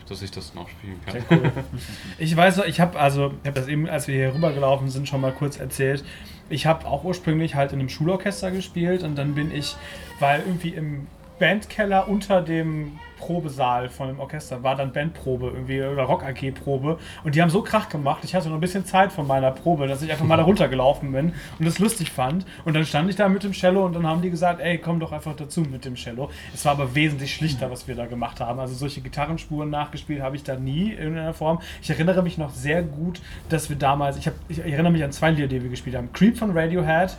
dass 0.09 0.23
ich 0.23 0.31
das 0.31 0.53
dann 0.53 0.63
auch 0.63 0.69
spielen 0.69 1.01
kann. 1.05 1.23
Cool. 1.29 1.53
Ich 2.19 2.37
weiß, 2.37 2.59
noch, 2.59 2.65
ich 2.65 2.81
habe 2.81 2.99
also, 2.99 3.35
ich 3.43 3.49
habe 3.49 3.59
das 3.59 3.67
eben, 3.67 3.89
als 3.89 4.07
wir 4.07 4.15
hier 4.15 4.35
rübergelaufen 4.35 4.89
sind, 4.89 5.09
schon 5.09 5.21
mal 5.21 5.33
kurz 5.33 5.59
erzählt. 5.59 6.05
Ich 6.49 6.67
habe 6.67 6.87
auch 6.87 7.03
ursprünglich 7.03 7.57
halt 7.57 7.73
in 7.73 7.81
einem 7.81 7.89
Schulorchester 7.89 8.53
gespielt 8.53 9.03
und 9.03 9.17
dann 9.17 9.35
bin 9.35 9.53
ich, 9.53 9.75
weil 10.21 10.41
irgendwie 10.41 10.71
im 10.71 11.09
Bandkeller 11.41 12.07
unter 12.07 12.43
dem 12.43 12.99
Probesaal 13.19 13.89
von 13.91 14.09
dem 14.09 14.19
Orchester 14.19 14.63
war 14.63 14.77
dann 14.77 14.93
Bandprobe 14.93 15.49
irgendwie 15.49 15.83
oder 15.83 16.05
Rock 16.05 16.25
AG 16.25 16.53
Probe 16.53 16.99
und 17.23 17.35
die 17.35 17.43
haben 17.43 17.51
so 17.51 17.63
Krach 17.63 17.89
gemacht. 17.89 18.21
Ich 18.25 18.35
hatte 18.35 18.49
noch 18.49 18.57
ein 18.57 18.61
bisschen 18.61 18.85
Zeit 18.87 19.13
von 19.13 19.27
meiner 19.27 19.51
Probe, 19.51 19.87
dass 19.87 20.03
ich 20.03 20.11
einfach 20.11 20.25
mal 20.25 20.39
da 20.39 20.43
runtergelaufen 20.43 21.13
bin 21.13 21.35
und 21.59 21.65
das 21.67 21.79
lustig 21.79 22.11
fand 22.11 22.47
und 22.65 22.75
dann 22.75 22.85
stand 22.85 23.11
ich 23.11 23.17
da 23.17 23.29
mit 23.29 23.43
dem 23.43 23.53
Cello 23.53 23.85
und 23.85 23.95
dann 23.95 24.07
haben 24.07 24.23
die 24.23 24.31
gesagt, 24.31 24.61
ey, 24.61 24.79
komm 24.79 25.01
doch 25.01 25.13
einfach 25.13 25.37
dazu 25.37 25.61
mit 25.61 25.85
dem 25.85 25.95
Cello. 25.95 26.31
Es 26.55 26.65
war 26.65 26.73
aber 26.73 26.95
wesentlich 26.95 27.35
schlichter, 27.35 27.71
was 27.71 27.87
wir 27.87 27.95
da 27.95 28.07
gemacht 28.07 28.41
haben. 28.41 28.59
Also 28.59 28.75
solche 28.75 29.01
Gitarrenspuren 29.01 29.69
nachgespielt 29.71 30.23
habe 30.23 30.37
ich 30.37 30.43
da 30.43 30.57
nie 30.57 30.93
in 30.93 30.99
irgendeiner 30.99 31.35
Form. 31.35 31.61
Ich 31.83 31.91
erinnere 31.91 32.23
mich 32.23 32.39
noch 32.39 32.51
sehr 32.51 32.83
gut, 32.83 33.21
dass 33.49 33.69
wir 33.69 33.77
damals, 33.77 34.17
ich, 34.17 34.27
hab, 34.27 34.35
ich 34.49 34.61
erinnere 34.61 34.93
mich 34.93 35.05
an 35.05 35.13
zwei 35.13 35.31
Lieder, 35.31 35.49
die 35.49 35.63
wir 35.63 35.71
gespielt 35.71 35.97
haben. 35.97 36.13
Creep 36.13 36.39
von 36.39 36.57
Radiohead 36.57 37.17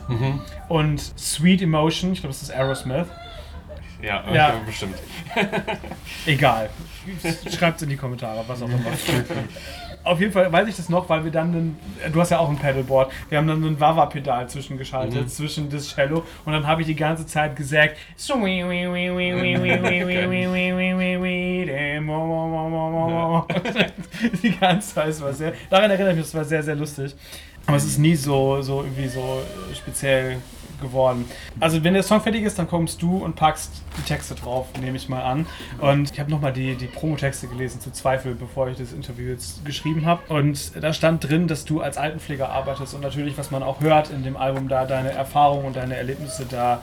und 0.68 1.00
Sweet 1.00 1.62
Emotion, 1.62 2.12
ich 2.12 2.20
glaube, 2.20 2.32
das 2.32 2.42
ist 2.42 2.50
Aerosmith. 2.50 3.06
Ja, 4.02 4.24
ja. 4.32 4.60
bestimmt. 4.66 4.96
Egal. 6.26 6.68
Schreibt 7.56 7.76
es 7.76 7.82
in 7.82 7.88
die 7.88 7.96
Kommentare, 7.96 8.44
was 8.46 8.62
auch 8.62 8.68
immer. 8.68 8.90
Auf 10.04 10.18
jeden 10.18 10.32
Fall 10.32 10.52
weiß 10.52 10.66
ich 10.66 10.76
das 10.76 10.88
noch, 10.88 11.08
weil 11.08 11.22
wir 11.22 11.30
dann, 11.30 11.54
einen, 11.54 11.78
du 12.12 12.20
hast 12.20 12.30
ja 12.30 12.38
auch 12.40 12.50
ein 12.50 12.58
Pedalboard, 12.58 13.12
wir 13.28 13.38
haben 13.38 13.46
dann 13.46 13.62
ein 13.62 13.78
Wawa-Pedal 13.78 14.48
zwischengeschaltet, 14.48 15.22
mhm. 15.22 15.28
zwischen 15.28 15.70
das 15.70 15.94
Cello 15.94 16.24
und 16.44 16.52
dann 16.52 16.66
habe 16.66 16.80
ich 16.80 16.88
die 16.88 16.96
ganze 16.96 17.24
Zeit 17.24 17.54
gesagt, 17.54 17.96
so 18.16 18.34
die 24.42 24.58
ganze 24.58 24.94
Zeit, 24.94 25.08
es 25.08 25.22
war 25.22 25.32
sehr, 25.32 25.52
daran 25.70 25.90
erinnere 25.90 26.10
ich 26.10 26.16
mich, 26.16 26.26
es 26.26 26.34
war 26.34 26.44
sehr, 26.44 26.64
sehr 26.64 26.74
lustig. 26.74 27.14
Aber 27.64 27.76
es 27.76 27.84
ist 27.84 27.98
nie 27.98 28.16
so, 28.16 28.60
so 28.60 28.82
irgendwie 28.82 29.06
so 29.06 29.40
speziell 29.72 30.38
geworden. 30.82 31.24
Also 31.60 31.82
wenn 31.82 31.94
der 31.94 32.02
Song 32.02 32.20
fertig 32.20 32.42
ist, 32.42 32.58
dann 32.58 32.68
kommst 32.68 33.00
du 33.00 33.16
und 33.16 33.34
packst 33.36 33.70
die 33.96 34.02
Texte 34.02 34.34
drauf, 34.34 34.66
nehme 34.78 34.98
ich 34.98 35.08
mal 35.08 35.22
an. 35.22 35.46
Und 35.78 36.12
ich 36.12 36.20
habe 36.20 36.30
nochmal 36.30 36.52
die, 36.52 36.74
die 36.74 36.86
Promotexte 36.86 37.46
gelesen 37.46 37.80
zu 37.80 37.90
Zweifel, 37.90 38.34
bevor 38.34 38.68
ich 38.68 38.76
das 38.76 38.92
Interview 38.92 39.30
jetzt 39.30 39.64
geschrieben 39.64 40.04
habe. 40.04 40.22
Und 40.28 40.72
da 40.82 40.92
stand 40.92 41.26
drin, 41.26 41.48
dass 41.48 41.64
du 41.64 41.80
als 41.80 41.96
Altenpfleger 41.96 42.50
arbeitest 42.50 42.94
und 42.94 43.00
natürlich, 43.00 43.38
was 43.38 43.50
man 43.50 43.62
auch 43.62 43.80
hört 43.80 44.10
in 44.10 44.22
dem 44.22 44.36
Album, 44.36 44.68
da 44.68 44.84
deine 44.84 45.12
Erfahrungen 45.12 45.66
und 45.66 45.76
deine 45.76 45.96
Erlebnisse 45.96 46.44
da 46.44 46.82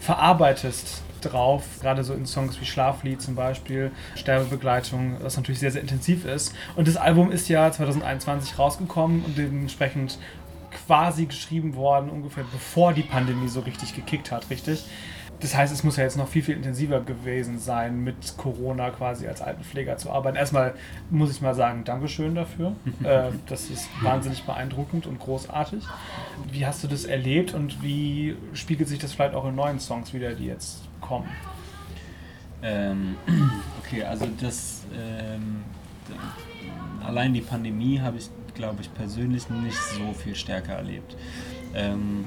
verarbeitest 0.00 1.02
drauf, 1.22 1.62
gerade 1.80 2.04
so 2.04 2.14
in 2.14 2.26
Songs 2.26 2.60
wie 2.60 2.64
Schlaflied 2.64 3.20
zum 3.20 3.34
Beispiel, 3.34 3.90
Sterbebegleitung, 4.14 5.16
was 5.22 5.36
natürlich 5.36 5.60
sehr, 5.60 5.70
sehr 5.70 5.82
intensiv 5.82 6.24
ist. 6.24 6.54
Und 6.76 6.88
das 6.88 6.96
Album 6.96 7.32
ist 7.32 7.48
ja 7.48 7.70
2021 7.70 8.58
rausgekommen 8.58 9.24
und 9.24 9.38
dementsprechend 9.38 10.18
quasi 10.86 11.26
geschrieben 11.26 11.74
worden, 11.74 12.10
ungefähr 12.10 12.44
bevor 12.44 12.92
die 12.92 13.02
Pandemie 13.02 13.48
so 13.48 13.60
richtig 13.60 13.94
gekickt 13.94 14.30
hat, 14.30 14.50
richtig? 14.50 14.84
Das 15.40 15.54
heißt, 15.54 15.72
es 15.72 15.84
muss 15.84 15.96
ja 15.96 16.04
jetzt 16.04 16.16
noch 16.16 16.28
viel, 16.28 16.42
viel 16.42 16.56
intensiver 16.56 17.00
gewesen 17.00 17.58
sein, 17.58 18.02
mit 18.02 18.36
Corona 18.38 18.88
quasi 18.90 19.28
als 19.28 19.42
Altenpfleger 19.42 19.98
zu 19.98 20.10
arbeiten. 20.10 20.36
Erstmal 20.36 20.74
muss 21.10 21.30
ich 21.30 21.42
mal 21.42 21.54
sagen, 21.54 21.84
Dankeschön 21.84 22.34
dafür. 22.34 22.72
äh, 23.02 23.30
das 23.46 23.68
ist 23.68 23.88
wahnsinnig 24.02 24.44
beeindruckend 24.44 25.06
und 25.06 25.18
großartig. 25.18 25.84
Wie 26.50 26.64
hast 26.64 26.82
du 26.84 26.88
das 26.88 27.04
erlebt 27.04 27.52
und 27.52 27.82
wie 27.82 28.36
spiegelt 28.54 28.88
sich 28.88 28.98
das 28.98 29.12
vielleicht 29.12 29.34
auch 29.34 29.46
in 29.46 29.54
neuen 29.54 29.78
Songs 29.78 30.14
wieder, 30.14 30.32
die 30.32 30.46
jetzt 30.46 30.84
kommen? 31.02 31.28
Ähm, 32.62 33.16
okay, 33.84 34.04
also 34.04 34.26
das 34.40 34.84
ähm, 34.96 35.64
allein 37.04 37.34
die 37.34 37.42
Pandemie 37.42 38.00
habe 38.00 38.16
ich, 38.16 38.30
glaube 38.56 38.82
ich, 38.82 38.92
persönlich 38.92 39.48
nicht 39.48 39.78
so 39.78 40.12
viel 40.12 40.34
stärker 40.34 40.72
erlebt. 40.72 41.16
Ähm, 41.74 42.24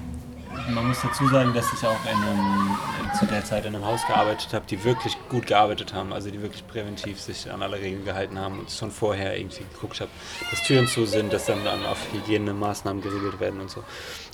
man 0.69 0.87
muss 0.87 1.01
dazu 1.01 1.27
sagen, 1.27 1.53
dass 1.53 1.71
ich 1.73 1.85
auch 1.85 1.99
in 2.05 2.17
einem, 2.17 2.77
zu 3.17 3.25
der 3.25 3.43
Zeit 3.43 3.65
in 3.65 3.75
einem 3.75 3.85
Haus 3.85 4.05
gearbeitet 4.07 4.53
habe, 4.53 4.65
die 4.69 4.83
wirklich 4.83 5.15
gut 5.29 5.47
gearbeitet 5.47 5.93
haben, 5.93 6.13
also 6.13 6.29
die 6.29 6.41
wirklich 6.41 6.65
präventiv 6.67 7.19
sich 7.19 7.51
an 7.51 7.61
alle 7.61 7.79
Regeln 7.79 8.05
gehalten 8.05 8.39
haben 8.39 8.59
und 8.59 8.71
schon 8.71 8.91
vorher 8.91 9.37
irgendwie 9.37 9.63
geguckt 9.73 10.01
habe, 10.01 10.09
dass 10.49 10.63
Türen 10.63 10.87
zu 10.87 11.05
sind, 11.05 11.33
dass 11.33 11.45
dann, 11.45 11.63
dann 11.63 11.85
auf 11.85 11.99
Hygienemaßnahmen 12.13 13.01
geregelt 13.01 13.39
werden 13.39 13.61
und 13.61 13.69
so 13.69 13.83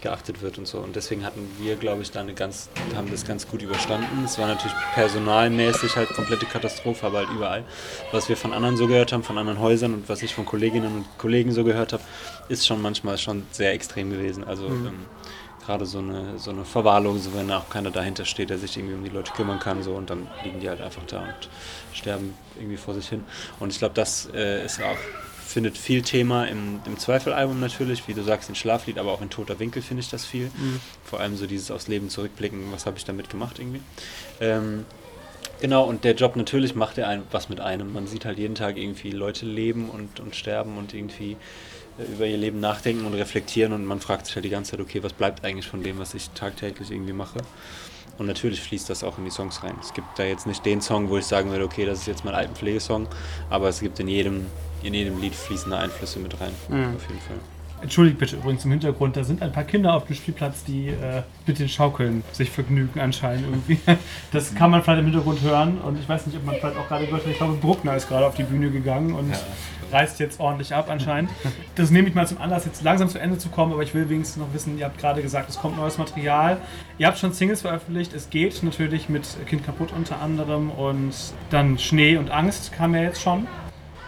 geachtet 0.02 0.42
wird 0.42 0.58
und 0.58 0.68
so. 0.68 0.80
Und 0.80 0.96
deswegen 0.96 1.26
hatten 1.26 1.50
wir, 1.60 1.76
glaube 1.76 2.02
ich, 2.02 2.12
da 2.12 2.22
eine 2.22 2.34
ganz, 2.34 2.70
haben 2.96 3.10
das 3.12 3.26
ganz 3.26 3.48
gut 3.48 3.62
überstanden. 3.62 4.24
Es 4.24 4.38
war 4.38 4.48
natürlich 4.48 4.76
personalmäßig 4.94 5.96
halt 5.96 6.10
komplette 6.10 6.46
Katastrophe, 6.46 7.06
aber 7.08 7.20
halt 7.20 7.30
überall. 7.30 7.64
Was 8.12 8.30
wir 8.30 8.38
von 8.38 8.54
anderen 8.54 8.78
so 8.78 8.88
gehört 8.88 9.12
haben, 9.12 9.24
von 9.24 9.38
anderen 9.38 9.60
Häusern 9.60 9.94
und 9.94 10.10
was 10.10 10.22
ich 10.22 10.34
von 10.34 10.46
Kolleginnen 10.46 10.96
und 10.96 11.18
Kollegen 11.18 11.52
so 11.52 11.64
gehört 11.64 11.94
habe, 11.94 12.04
ist 12.50 12.68
schon 12.68 12.82
manchmal 12.82 13.18
schon 13.18 13.46
sehr 13.52 13.74
extrem 13.74 14.12
gewesen. 14.12 14.44
Also 14.44 14.68
ähm, 14.68 15.06
gerade 15.66 15.86
so 15.86 16.00
eine, 16.00 16.38
so 16.38 16.52
eine 16.52 16.66
Verwahrlosung, 16.66 17.22
so 17.22 17.38
wenn 17.38 17.52
auch 17.52 17.70
keiner 17.70 17.92
dahinter 17.92 18.26
steht, 18.26 18.50
der 18.50 18.58
sich 18.58 18.78
irgendwie 18.78 18.96
um 18.96 19.04
die 19.04 19.10
Leute 19.10 19.32
kümmern 19.34 19.60
kann, 19.60 19.84
so 19.84 19.94
und 19.94 20.10
dann 20.10 20.28
liegen 20.44 20.60
die 20.60 20.70
halt 20.70 20.82
einfach 20.82 21.04
da 21.08 21.22
und 21.22 21.50
sterben 21.94 22.34
irgendwie 22.58 22.78
vor 22.78 22.94
sich 22.94 23.08
hin. 23.10 23.24
Und 23.60 23.72
ich 23.72 23.80
glaube, 23.80 23.96
das 23.96 24.30
äh, 24.34 24.66
ist 24.66 24.82
auch, 24.82 24.98
findet 25.46 25.78
viel 25.78 26.02
Thema 26.02 26.46
im, 26.46 26.82
im 26.86 26.98
Zweifelalbum 26.98 27.60
natürlich, 27.60 28.08
wie 28.08 28.14
du 28.14 28.24
sagst, 28.24 28.50
in 28.50 28.56
Schlaflied, 28.56 28.98
aber 28.98 29.12
auch 29.12 29.22
in 29.22 29.30
Toter 29.30 29.60
Winkel 29.60 29.82
finde 29.82 30.02
ich 30.02 30.10
das 30.10 30.26
viel. 30.26 30.52
Vor 31.04 31.20
allem 31.20 31.38
so 31.38 31.48
dieses 31.48 31.72
aufs 31.72 31.88
Leben 31.88 32.10
zurückblicken, 32.10 32.72
was 32.72 32.86
habe 32.86 32.98
ich 32.98 33.06
damit 33.06 33.30
gemacht 33.30 33.60
irgendwie. 33.60 33.82
Ähm, 34.40 34.86
Genau, 35.62 35.86
und 35.86 36.04
der 36.04 36.16
Job 36.16 36.36
natürlich 36.36 36.76
macht 36.76 36.98
er 36.98 37.08
ein, 37.08 37.24
was 37.32 37.48
mit 37.48 37.62
einem. 37.62 37.94
Man 37.94 38.08
sieht 38.08 38.26
halt 38.26 38.38
jeden 38.38 38.56
Tag 38.56 38.78
irgendwie 38.78 39.12
Leute 39.12 39.46
leben 39.46 39.90
und, 39.90 40.20
und 40.20 40.36
sterben 40.36 40.78
und 40.78 40.94
irgendwie 40.94 41.38
über 41.98 42.26
ihr 42.26 42.38
Leben 42.38 42.60
nachdenken 42.60 43.06
und 43.06 43.14
reflektieren 43.14 43.74
und 43.74 43.86
man 43.86 44.00
fragt 44.00 44.26
sich 44.26 44.36
halt 44.36 44.46
die 44.46 44.50
ganze 44.50 44.72
Zeit, 44.72 44.80
okay, 44.80 45.02
was 45.04 45.14
bleibt 45.14 45.46
eigentlich 45.46 45.68
von 45.68 45.82
dem, 45.84 45.98
was 46.00 46.14
ich 46.14 46.30
tagtäglich 46.32 46.92
irgendwie 46.92 47.14
mache? 47.14 47.40
Und 48.18 48.28
natürlich 48.28 48.62
fließt 48.62 48.90
das 48.90 49.04
auch 49.04 49.18
in 49.18 49.26
die 49.26 49.32
Songs 49.32 49.64
rein. 49.64 49.76
Es 49.82 49.94
gibt 49.94 50.08
da 50.18 50.24
jetzt 50.24 50.48
nicht 50.48 50.66
den 50.66 50.82
Song, 50.82 51.10
wo 51.10 51.18
ich 51.18 51.26
sagen 51.26 51.52
würde, 51.52 51.66
okay, 51.66 51.86
das 51.86 52.00
ist 52.00 52.08
jetzt 52.08 52.24
mein 52.26 52.34
Altenpflegesong, 52.34 53.08
aber 53.50 53.70
es 53.70 53.80
gibt 53.82 54.00
in 54.00 54.08
jedem, 54.08 54.46
in 54.84 54.94
jedem 54.94 55.20
Lied 55.20 55.36
fließende 55.36 55.78
Einflüsse 55.78 56.20
mit 56.20 56.40
rein, 56.40 56.54
auf 56.96 57.08
jeden 57.08 57.22
Fall. 57.22 57.40
Entschuldigt 57.86 58.18
bitte 58.18 58.38
übrigens 58.38 58.66
im 58.66 58.72
Hintergrund, 58.72 59.16
da 59.16 59.24
sind 59.24 59.44
ein 59.44 59.52
paar 59.52 59.64
Kinder 59.64 59.94
auf 59.94 60.08
dem 60.08 60.16
Spielplatz, 60.16 60.64
die 60.64 60.88
äh, 60.88 61.22
mit 61.46 61.60
den 61.60 61.70
Schaukeln 61.70 62.24
sich 62.32 62.50
vergnügen 62.50 63.00
anscheinend 63.00 63.46
irgendwie. 63.46 63.78
Das 64.32 64.56
kann 64.56 64.72
man 64.72 64.82
vielleicht 64.82 65.02
im 65.02 65.06
Hintergrund 65.06 65.42
hören 65.44 65.78
und 65.78 66.00
ich 66.00 66.10
weiß 66.10 66.26
nicht, 66.26 66.36
ob 66.36 66.46
man 66.46 66.56
vielleicht 66.56 66.78
auch 66.78 66.88
gerade 66.88 67.06
gehört 67.06 67.24
hat, 67.24 67.32
ich 67.32 67.38
glaube 67.38 67.54
Bruckner 67.54 67.96
ist 67.96 68.08
gerade 68.10 68.26
auf 68.26 68.34
die 68.34 68.42
Bühne 68.42 68.72
gegangen 68.72 69.14
und 69.14 69.32
reißt 69.92 70.20
jetzt 70.20 70.40
ordentlich 70.40 70.74
ab 70.74 70.88
anscheinend. 70.90 71.30
Das 71.76 71.92
nehme 71.92 72.08
ich 72.08 72.16
mal 72.16 72.26
zum 72.26 72.40
Anlass, 72.40 72.66
jetzt 72.66 72.82
langsam 72.82 73.08
zu 73.08 73.20
Ende 73.20 73.38
zu 73.38 73.50
kommen, 73.50 73.72
aber 73.72 73.84
ich 73.84 73.94
will 73.94 74.10
wenigstens 74.10 74.38
noch 74.38 74.52
wissen, 74.52 74.80
ihr 74.80 74.86
habt 74.86 74.98
gerade 74.98 75.22
gesagt, 75.22 75.48
es 75.48 75.60
kommt 75.60 75.78
neues 75.78 76.00
Material. 76.00 76.58
Ihr 76.98 77.06
habt 77.06 77.20
schon 77.20 77.34
Singles 77.34 77.62
veröffentlicht, 77.62 78.14
es 78.14 78.32
geht 78.32 78.64
natürlich 78.64 79.10
mit 79.10 79.28
Kind 79.46 79.64
kaputt 79.64 79.92
unter 79.96 80.22
anderem 80.22 80.72
und 80.72 81.14
dann 81.52 81.78
Schnee 81.78 82.18
und 82.18 82.32
Angst 82.32 82.74
kam 82.74 82.96
ja 82.96 83.04
jetzt 83.04 83.22
schon. 83.22 83.48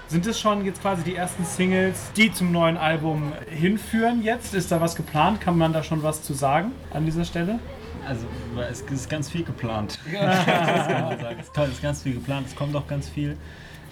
Sind 0.08 0.26
es 0.26 0.40
schon 0.40 0.64
jetzt 0.64 0.82
quasi 0.82 1.04
die 1.04 1.16
ersten 1.16 1.44
Singles, 1.44 2.12
die 2.16 2.32
zum 2.32 2.52
neuen 2.54 2.78
Album 2.78 3.34
hinführen 3.50 4.24
jetzt? 4.24 4.54
Ist 4.54 4.72
da 4.72 4.80
was 4.80 4.96
geplant? 4.96 5.42
Kann 5.42 5.58
man 5.58 5.74
da 5.74 5.84
schon 5.84 6.02
was 6.02 6.24
zu 6.24 6.34
sagen 6.34 6.72
an 6.94 7.06
dieser 7.06 7.26
Stelle? 7.26 7.60
Also 8.08 8.26
es 8.70 8.82
ist 8.82 9.10
ganz 9.10 9.30
viel 9.30 9.44
geplant. 9.44 10.00
das 10.12 10.46
kann 10.46 11.06
man 11.06 11.20
sagen. 11.20 11.38
Es 11.42 11.70
ist 11.74 11.82
ganz 11.82 12.04
viel 12.04 12.14
geplant, 12.14 12.48
es 12.48 12.56
kommt 12.56 12.74
auch 12.76 12.88
ganz 12.88 13.10
viel. 13.10 13.38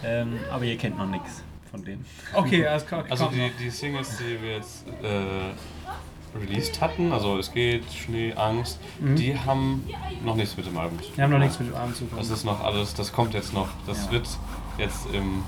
Ähm, 0.05 0.39
aber 0.51 0.63
ihr 0.63 0.77
kennt 0.77 0.97
noch 0.97 1.07
nichts 1.07 1.43
von 1.69 1.83
denen. 1.83 2.05
Okay, 2.33 2.65
alles 2.65 2.85
klar. 2.85 3.03
Also 3.09 3.27
die, 3.27 3.51
die 3.59 3.69
Singles, 3.69 4.17
die 4.17 4.41
wir 4.41 4.55
jetzt 4.55 4.85
äh, 5.03 6.37
released 6.39 6.79
hatten, 6.79 7.11
also 7.11 7.37
es 7.37 7.51
geht, 7.51 7.83
Schnee, 7.91 8.33
Angst, 8.33 8.79
die 8.99 9.37
haben 9.37 9.83
noch 10.23 10.35
nichts 10.35 10.55
mit 10.55 10.65
dem 10.65 10.77
Album 10.77 10.97
zu 10.99 11.07
tun. 11.07 11.17
Wir 11.17 11.23
haben 11.25 11.31
noch 11.31 11.39
nichts 11.39 11.59
mit 11.59 11.69
dem 11.69 11.75
Abend 11.75 11.97
zu 11.97 12.05
tun. 12.05 12.17
Das 12.17 12.29
ist 12.29 12.45
noch 12.45 12.63
alles, 12.63 12.93
das 12.93 13.11
kommt 13.11 13.33
jetzt 13.33 13.53
noch. 13.53 13.67
Das 13.85 14.05
Ja. 14.05 14.11
wird 14.13 14.29
jetzt 14.77 15.07
im 15.13 15.43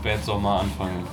Spätsommer 0.00 0.60
anfangen. 0.60 1.06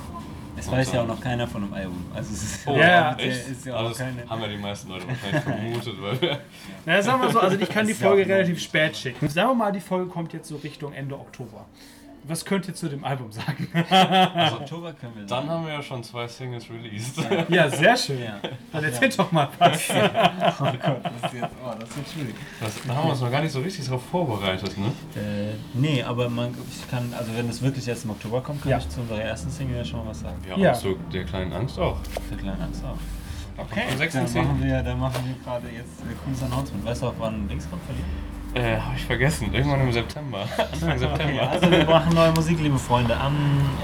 Es 0.58 0.70
weiß 0.70 0.92
ja 0.94 1.02
auch 1.02 1.06
noch 1.06 1.20
keiner 1.20 1.46
von 1.46 1.62
dem 1.62 1.74
Album. 1.74 2.02
Also 2.14 2.32
es 2.32 2.42
ist, 2.42 2.66
Oh, 2.66 2.76
Ja, 2.78 3.10
ist 3.12 3.66
ja 3.66 3.76
auch 3.76 3.88
das 3.88 3.98
keine. 3.98 4.26
haben 4.28 4.40
ja 4.40 4.48
die 4.48 4.56
meisten 4.56 4.88
Leute 4.88 5.06
wahrscheinlich 5.06 5.42
vermutet, 5.44 5.94
weil 6.00 6.20
wir 6.20 6.40
Na, 6.86 7.02
sagen 7.02 7.20
wir 7.20 7.30
so, 7.30 7.40
also 7.40 7.58
ich 7.58 7.68
kann 7.68 7.86
die 7.86 7.92
Folge 7.94 8.26
relativ 8.26 8.60
spät 8.62 8.96
schicken. 8.96 9.28
Sagen 9.28 9.50
wir 9.50 9.54
mal, 9.54 9.72
die 9.72 9.80
Folge 9.80 10.06
kommt 10.10 10.32
jetzt 10.32 10.48
so 10.48 10.56
Richtung 10.56 10.94
Ende 10.94 11.14
Oktober. 11.14 11.66
Was 12.28 12.44
könnt 12.44 12.66
ihr 12.68 12.74
zu 12.74 12.88
dem 12.88 13.04
Album 13.04 13.30
sagen? 13.30 13.68
Also 13.90 14.56
Oktober 14.56 14.92
können 14.92 15.14
wir 15.16 15.26
dann 15.26 15.48
haben 15.48 15.64
wir 15.66 15.72
ja 15.74 15.82
schon 15.82 16.02
zwei 16.02 16.26
Singles 16.26 16.66
released. 16.70 17.18
ja, 17.48 17.68
sehr 17.68 17.96
schön. 17.96 18.22
Ja. 18.22 18.40
Dann 18.72 18.84
erzähl 18.84 19.08
doch 19.10 19.30
mal 19.32 19.48
was. 19.58 19.88
Oh 20.58 20.64
Gott, 20.64 21.00
das 21.04 21.32
ist 21.32 21.40
jetzt, 21.40 21.54
oh, 21.64 21.72
das 21.78 21.96
wird 21.96 22.08
schwierig. 22.08 22.34
Das, 22.60 22.74
da 22.86 22.94
haben 22.94 23.04
wir 23.06 23.12
uns 23.12 23.20
noch 23.20 23.30
gar 23.30 23.42
nicht 23.42 23.52
so 23.52 23.60
richtig 23.60 23.86
drauf 23.86 24.02
vorbereitet, 24.10 24.76
ne? 24.78 24.86
Äh, 25.14 25.54
nee, 25.74 26.02
aber 26.02 26.28
man 26.28 26.54
ich 26.70 26.88
kann, 26.90 27.12
also 27.16 27.30
wenn 27.36 27.48
es 27.48 27.60
wirklich 27.62 27.86
jetzt 27.86 28.04
im 28.04 28.10
Oktober 28.10 28.40
kommt, 28.40 28.62
kann 28.62 28.70
Ja. 28.70 28.78
ich 28.78 28.88
zu 28.88 29.00
unserer 29.00 29.20
ersten 29.22 29.50
Single 29.50 29.76
ja 29.78 29.84
schon 29.84 30.00
mal 30.04 30.10
was 30.10 30.20
sagen. 30.20 30.36
Ja, 30.48 30.56
Ja. 30.56 30.70
und 30.72 30.76
zu 30.78 30.96
der 31.12 31.24
kleinen 31.24 31.52
Angst 31.52 31.78
auch. 31.78 31.98
Der 32.30 32.38
kleine 32.38 32.62
Angst 32.62 32.84
auch. 32.84 32.96
Okay. 33.62 33.82
Am 33.90 33.98
Dann 33.98 34.08
6.10. 34.08 34.42
machen 34.42 34.62
wir, 34.62 34.82
dann 34.82 34.98
machen 35.00 35.24
wir 35.26 35.34
gerade 35.44 35.68
jetzt 35.68 36.02
ein 36.02 36.16
cooles 36.24 36.42
Announcement. 36.42 36.84
Weißt 36.84 37.02
du 37.02 37.06
auch, 37.06 37.14
wann 37.18 37.48
Dings 37.48 37.68
kommt 37.70 37.82
verliehen? 37.84 38.04
Äh, 38.56 38.78
hab 38.78 38.96
ich 38.96 39.04
vergessen. 39.04 39.52
Irgendwann 39.52 39.82
im 39.82 39.92
September. 39.92 40.48
Anfang 40.72 40.98
September. 40.98 41.50
Also 41.50 41.70
wir 41.70 41.84
machen 41.84 42.14
neue 42.14 42.32
Musik, 42.32 42.58
liebe 42.58 42.78
Freunde. 42.78 43.14
Am, 43.14 43.34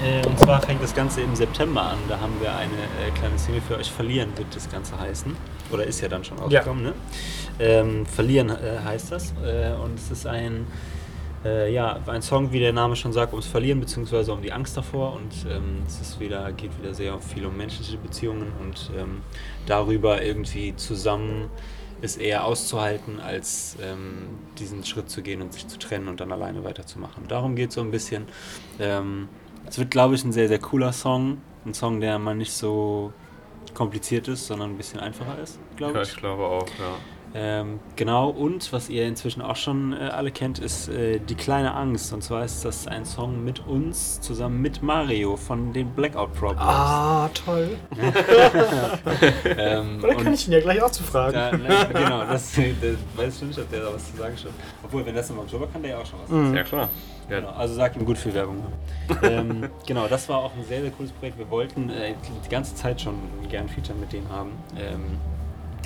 äh, 0.03 0.25
und 0.25 0.39
zwar 0.39 0.61
fängt 0.63 0.81
das 0.81 0.95
Ganze 0.95 1.21
im 1.21 1.35
September 1.35 1.83
an. 1.83 1.99
Da 2.09 2.19
haben 2.19 2.33
wir 2.41 2.55
eine 2.55 2.71
äh, 2.71 3.11
kleine 3.13 3.37
Single 3.37 3.61
für 3.61 3.77
euch. 3.77 3.91
Verlieren 3.91 4.35
wird 4.35 4.47
das 4.55 4.67
Ganze 4.71 4.99
heißen. 4.99 5.35
Oder 5.71 5.83
ist 5.83 6.01
ja 6.01 6.07
dann 6.07 6.23
schon 6.23 6.39
ausgekommen, 6.39 6.83
ne? 6.85 6.93
Ähm, 7.59 8.07
Verlieren 8.07 8.49
äh, 8.49 8.79
heißt 8.83 9.11
das. 9.11 9.35
Äh, 9.45 9.73
und 9.73 9.93
es 9.93 10.09
ist 10.09 10.25
ein, 10.25 10.65
äh, 11.45 11.71
ja, 11.71 11.99
ein 12.07 12.23
Song, 12.23 12.51
wie 12.51 12.59
der 12.59 12.73
Name 12.73 12.95
schon 12.95 13.13
sagt, 13.13 13.33
ums 13.33 13.45
Verlieren 13.45 13.79
bzw. 13.79 14.31
um 14.31 14.41
die 14.41 14.51
Angst 14.51 14.75
davor. 14.75 15.13
Und 15.13 15.51
ähm, 15.51 15.83
es 15.85 16.01
ist 16.01 16.19
wieder, 16.19 16.51
geht 16.51 16.71
wieder 16.81 16.95
sehr 16.95 17.19
viel 17.19 17.45
um 17.45 17.55
menschliche 17.55 17.97
Beziehungen 17.97 18.51
und 18.59 18.89
ähm, 18.97 19.21
darüber 19.67 20.23
irgendwie 20.23 20.75
zusammen 20.75 21.51
es 22.03 22.17
eher 22.17 22.45
auszuhalten, 22.45 23.19
als 23.19 23.77
ähm, 23.81 24.39
diesen 24.59 24.83
Schritt 24.85 25.09
zu 25.09 25.21
gehen 25.23 25.41
und 25.41 25.53
sich 25.53 25.67
zu 25.67 25.79
trennen 25.79 26.07
und 26.07 26.19
dann 26.19 26.31
alleine 26.31 26.63
weiterzumachen. 26.63 27.27
Darum 27.27 27.55
geht 27.55 27.69
es 27.69 27.75
so 27.75 27.81
ein 27.81 27.91
bisschen. 27.91 28.27
Ähm, 28.79 29.29
es 29.65 29.77
wird, 29.77 29.91
glaube 29.91 30.15
ich, 30.15 30.23
ein 30.23 30.33
sehr, 30.33 30.47
sehr 30.49 30.59
cooler 30.59 30.93
Song. 30.93 31.41
Ein 31.65 31.73
Song, 31.73 32.01
der 32.01 32.19
mal 32.19 32.35
nicht 32.35 32.53
so 32.53 33.13
kompliziert 33.73 34.27
ist, 34.27 34.47
sondern 34.47 34.71
ein 34.71 34.77
bisschen 34.77 34.99
einfacher 34.99 35.39
ist, 35.39 35.59
glaube 35.77 35.93
Ja, 35.93 36.01
ich. 36.01 36.09
ich 36.09 36.15
glaube 36.15 36.43
auch, 36.45 36.77
ja. 36.79 37.05
Ähm, 37.35 37.79
genau, 37.95 38.29
und 38.29 38.71
was 38.73 38.89
ihr 38.89 39.07
inzwischen 39.07 39.41
auch 39.41 39.55
schon 39.55 39.93
äh, 39.93 39.95
alle 39.95 40.31
kennt, 40.31 40.59
ist 40.59 40.87
äh, 40.89 41.19
Die 41.19 41.35
kleine 41.35 41.73
Angst. 41.73 42.13
Und 42.13 42.21
zwar 42.23 42.45
ist 42.45 42.63
das 42.63 42.85
ein 42.85 43.05
Song 43.05 43.43
mit 43.43 43.65
uns, 43.65 44.21
zusammen 44.21 44.61
mit 44.61 44.83
Mario 44.83 45.35
von 45.35 45.73
den 45.73 45.89
Blackout 45.89 46.33
Problems. 46.33 46.61
Ah, 46.61 47.29
toll. 47.33 47.77
Ähm, 49.57 49.99
Oder 50.03 50.15
kann 50.15 50.33
ich 50.33 50.47
ihn 50.47 50.53
ja 50.53 50.59
gleich 50.59 50.81
auch 50.81 50.91
zu 50.91 51.03
fragen? 51.03 51.33
da, 51.33 51.51
na, 51.51 51.83
genau, 51.85 52.23
das, 52.25 52.53
das 52.55 52.95
weiß 53.15 53.33
ich 53.33 53.39
schon 53.39 53.47
nicht, 53.49 53.59
ob 53.59 53.69
der 53.69 53.81
da 53.81 53.93
was 53.93 54.11
zu 54.11 54.17
sagen 54.17 54.37
schon. 54.37 54.51
Obwohl, 54.83 55.05
wenn 55.05 55.15
das 55.15 55.29
im 55.29 55.39
Oktober 55.39 55.67
kann, 55.67 55.81
der 55.81 55.91
ja 55.91 55.97
auch 55.99 56.05
schon 56.05 56.19
was 56.21 56.29
sagen. 56.29 56.55
Ja, 56.55 56.63
klar. 56.63 56.89
Genau, 57.29 57.49
also 57.49 57.73
sagt 57.73 57.95
ihm 57.95 58.05
gut 58.05 58.17
viel 58.17 58.33
Werbung. 58.33 58.57
ähm, 59.23 59.69
genau, 59.85 60.07
das 60.07 60.27
war 60.29 60.39
auch 60.39 60.51
ein 60.55 60.63
sehr, 60.65 60.81
sehr 60.81 60.91
cooles 60.91 61.11
Projekt. 61.11 61.37
Wir 61.37 61.49
wollten 61.49 61.89
äh, 61.89 62.13
die 62.45 62.49
ganze 62.49 62.75
Zeit 62.75 63.01
schon 63.01 63.15
gern 63.49 63.69
Feature 63.69 63.97
mit 63.97 64.11
denen 64.11 64.29
haben. 64.29 64.51
Ähm, 64.77 65.17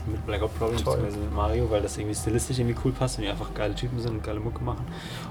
mit 0.07 0.25
Blackout 0.25 0.57
Problems 0.57 0.83
Toll. 0.83 0.97
bzw. 0.97 1.17
mit 1.17 1.33
Mario, 1.33 1.69
weil 1.69 1.81
das 1.81 1.97
irgendwie 1.97 2.15
stilistisch 2.15 2.59
irgendwie 2.59 2.77
cool 2.83 2.91
passt 2.91 3.17
und 3.17 3.23
die 3.23 3.29
einfach 3.29 3.53
geile 3.53 3.75
Typen 3.75 3.99
sind 3.99 4.11
und 4.11 4.23
geile 4.23 4.39
Mucke 4.39 4.63
machen. 4.63 4.85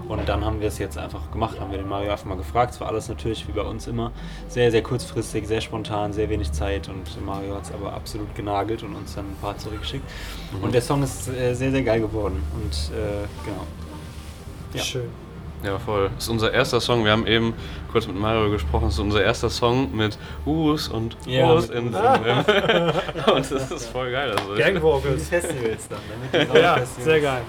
Und 0.08 0.28
dann 0.28 0.44
haben 0.44 0.60
wir 0.60 0.68
es 0.68 0.78
jetzt 0.78 0.98
einfach 0.98 1.30
gemacht, 1.30 1.58
haben 1.60 1.70
wir 1.70 1.78
den 1.78 1.88
Mario 1.88 2.12
einfach 2.12 2.26
mal 2.26 2.36
gefragt. 2.36 2.74
Es 2.74 2.80
war 2.80 2.88
alles 2.88 3.08
natürlich 3.08 3.46
wie 3.48 3.52
bei 3.52 3.62
uns 3.62 3.86
immer 3.86 4.12
sehr, 4.48 4.70
sehr 4.70 4.82
kurzfristig, 4.82 5.46
sehr 5.46 5.60
spontan, 5.60 6.12
sehr 6.12 6.28
wenig 6.28 6.52
Zeit 6.52 6.88
und 6.88 7.24
Mario 7.24 7.56
hat 7.56 7.64
es 7.64 7.72
aber 7.72 7.92
absolut 7.92 8.34
genagelt 8.34 8.82
und 8.82 8.94
uns 8.94 9.14
dann 9.14 9.26
ein 9.26 9.36
paar 9.40 9.56
zurückgeschickt. 9.56 10.04
Und 10.60 10.74
der 10.74 10.82
Song 10.82 11.02
ist 11.02 11.28
äh, 11.28 11.54
sehr, 11.54 11.70
sehr 11.70 11.82
geil 11.82 12.00
geworden 12.00 12.42
und 12.54 12.72
äh, 12.96 13.26
genau. 13.44 13.66
ja. 14.74 14.82
Schön. 14.82 15.25
Ja, 15.62 15.78
voll. 15.78 16.10
Das 16.14 16.24
ist 16.24 16.28
unser 16.30 16.52
erster 16.52 16.80
Song. 16.80 17.04
Wir 17.04 17.12
haben 17.12 17.26
eben 17.26 17.54
kurz 17.90 18.06
mit 18.06 18.16
Mario 18.16 18.50
gesprochen. 18.50 18.84
Das 18.84 18.94
ist 18.94 19.00
unser 19.00 19.22
erster 19.24 19.50
Song 19.50 19.94
mit 19.96 20.18
Us 20.44 20.88
und 20.88 21.16
Ja, 21.26 21.52
Us 21.52 21.70
in, 21.70 21.88
in. 21.88 21.94
Und 21.94 23.50
das 23.50 23.70
ist 23.70 23.86
voll 23.88 24.12
geil. 24.12 24.30
Also, 24.32 24.54
Gang 24.56 24.80
Vocals. 24.82 25.28
Festivals 25.28 25.88
dann, 25.88 25.98
ne? 26.32 26.38
Ja, 26.38 26.46
Sommerfestivals. 26.46 27.04
sehr 27.04 27.20
geil. 27.20 27.42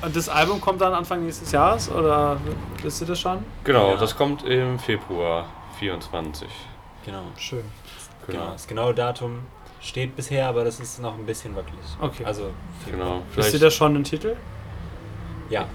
Und 0.00 0.14
das 0.16 0.28
Album 0.28 0.60
kommt 0.60 0.80
dann 0.80 0.94
Anfang 0.94 1.24
nächstes 1.24 1.52
Jahres 1.52 1.90
oder 1.90 2.38
wisst 2.82 3.00
ihr 3.00 3.06
das 3.06 3.20
schon? 3.20 3.44
Genau, 3.64 3.90
Ja. 3.90 3.96
das 3.96 4.16
kommt 4.16 4.44
im 4.44 4.78
Februar 4.78 5.46
24. 5.78 6.48
Genau. 7.04 7.22
Schön. 7.36 7.62
Genau. 8.26 8.38
Genau. 8.40 8.52
Das 8.52 8.66
genaue 8.66 8.94
Datum 8.94 9.40
steht 9.80 10.14
bisher, 10.16 10.48
aber 10.48 10.64
das 10.64 10.80
ist 10.80 11.00
noch 11.00 11.14
ein 11.14 11.26
bisschen 11.26 11.54
wackelig. 11.54 11.78
Okay. 12.00 12.24
Also, 12.24 12.50
Genau. 12.90 13.22
Wisst 13.34 13.54
ihr 13.54 13.60
da 13.60 13.70
schon 13.70 13.94
einen 13.94 14.04
Titel? 14.04 14.36
Ja. 15.50 15.66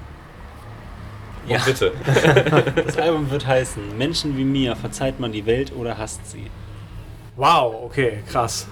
Ja. 1.48 1.60
bitte. 1.66 1.92
Das 2.86 2.98
Album 2.98 3.30
wird 3.30 3.46
heißen 3.46 3.98
Menschen 3.98 4.38
wie 4.38 4.44
mir, 4.44 4.76
verzeiht 4.76 5.20
man 5.20 5.32
die 5.32 5.46
Welt 5.46 5.74
oder 5.76 5.98
hasst 5.98 6.30
sie. 6.32 6.48
Wow, 7.36 7.76
okay, 7.86 8.20
krass. 8.30 8.68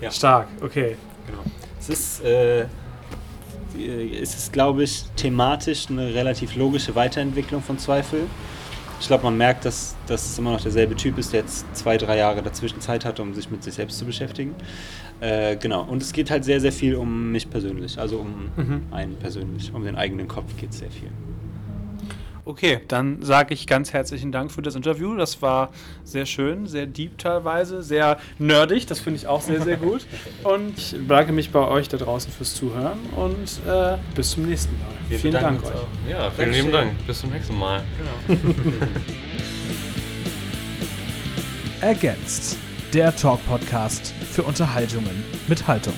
Ja. 0.00 0.10
Stark, 0.10 0.48
okay. 0.62 0.96
Genau. 1.26 1.42
Es 1.80 1.88
ist, 1.88 2.24
äh, 2.24 2.66
es 4.20 4.34
ist, 4.34 4.52
glaube 4.52 4.82
ich, 4.84 5.04
thematisch 5.16 5.88
eine 5.90 6.14
relativ 6.14 6.56
logische 6.56 6.94
Weiterentwicklung 6.94 7.62
von 7.62 7.78
Zweifel. 7.78 8.20
Ich 9.00 9.06
glaube, 9.06 9.24
man 9.24 9.36
merkt, 9.36 9.64
dass, 9.64 9.94
dass 10.06 10.24
es 10.28 10.38
immer 10.38 10.52
noch 10.52 10.60
derselbe 10.60 10.96
Typ 10.96 11.18
ist, 11.18 11.32
der 11.32 11.40
jetzt 11.40 11.64
zwei, 11.76 11.96
drei 11.98 12.16
Jahre 12.16 12.42
dazwischen 12.42 12.80
Zeit 12.80 13.04
hatte, 13.04 13.22
um 13.22 13.32
sich 13.34 13.48
mit 13.50 13.62
sich 13.62 13.74
selbst 13.74 13.98
zu 13.98 14.04
beschäftigen. 14.04 14.54
Äh, 15.20 15.56
genau. 15.56 15.82
Und 15.84 16.02
es 16.02 16.12
geht 16.12 16.30
halt 16.30 16.44
sehr, 16.44 16.60
sehr 16.60 16.72
viel 16.72 16.96
um 16.96 17.30
mich 17.30 17.48
persönlich, 17.48 17.98
also 17.98 18.18
um 18.18 18.50
Mhm. 18.56 18.82
einen 18.90 19.14
persönlich, 19.16 19.72
um 19.72 19.84
den 19.84 19.94
eigenen 19.96 20.26
Kopf 20.26 20.56
geht 20.56 20.70
es 20.70 20.78
sehr 20.78 20.90
viel. 20.90 21.10
Okay, 22.48 22.80
dann 22.88 23.20
sage 23.20 23.52
ich 23.52 23.66
ganz 23.66 23.92
herzlichen 23.92 24.32
Dank 24.32 24.50
für 24.50 24.62
das 24.62 24.74
Interview. 24.74 25.14
Das 25.16 25.42
war 25.42 25.68
sehr 26.02 26.24
schön, 26.24 26.66
sehr 26.66 26.86
deep 26.86 27.18
teilweise, 27.18 27.82
sehr 27.82 28.18
nerdig. 28.38 28.86
Das 28.86 29.00
finde 29.00 29.18
ich 29.18 29.26
auch 29.26 29.42
sehr, 29.42 29.60
sehr 29.60 29.76
gut. 29.76 30.06
Und 30.44 30.78
ich 30.78 30.92
bedanke 30.92 31.32
mich 31.32 31.50
bei 31.50 31.60
euch 31.60 31.88
da 31.88 31.98
draußen 31.98 32.32
fürs 32.32 32.54
Zuhören 32.54 32.98
und 33.14 33.60
äh, 33.70 33.98
bis 34.14 34.30
zum 34.30 34.46
nächsten 34.46 34.72
Mal. 34.78 34.88
Wir 35.10 35.18
Vielen 35.18 35.34
Dank 35.34 35.62
euch. 35.62 35.74
auch. 35.74 35.88
Ja, 36.08 36.30
vielen 36.30 36.52
lieben 36.52 36.72
Dank. 36.72 37.06
Bis 37.06 37.20
zum 37.20 37.30
nächsten 37.30 37.58
Mal. 37.58 37.82
Ergänzt. 41.82 42.56
Der 42.94 43.14
Talk-Podcast 43.14 44.14
für 44.32 44.42
Unterhaltungen 44.44 45.22
mit 45.48 45.66
Haltung. 45.66 45.94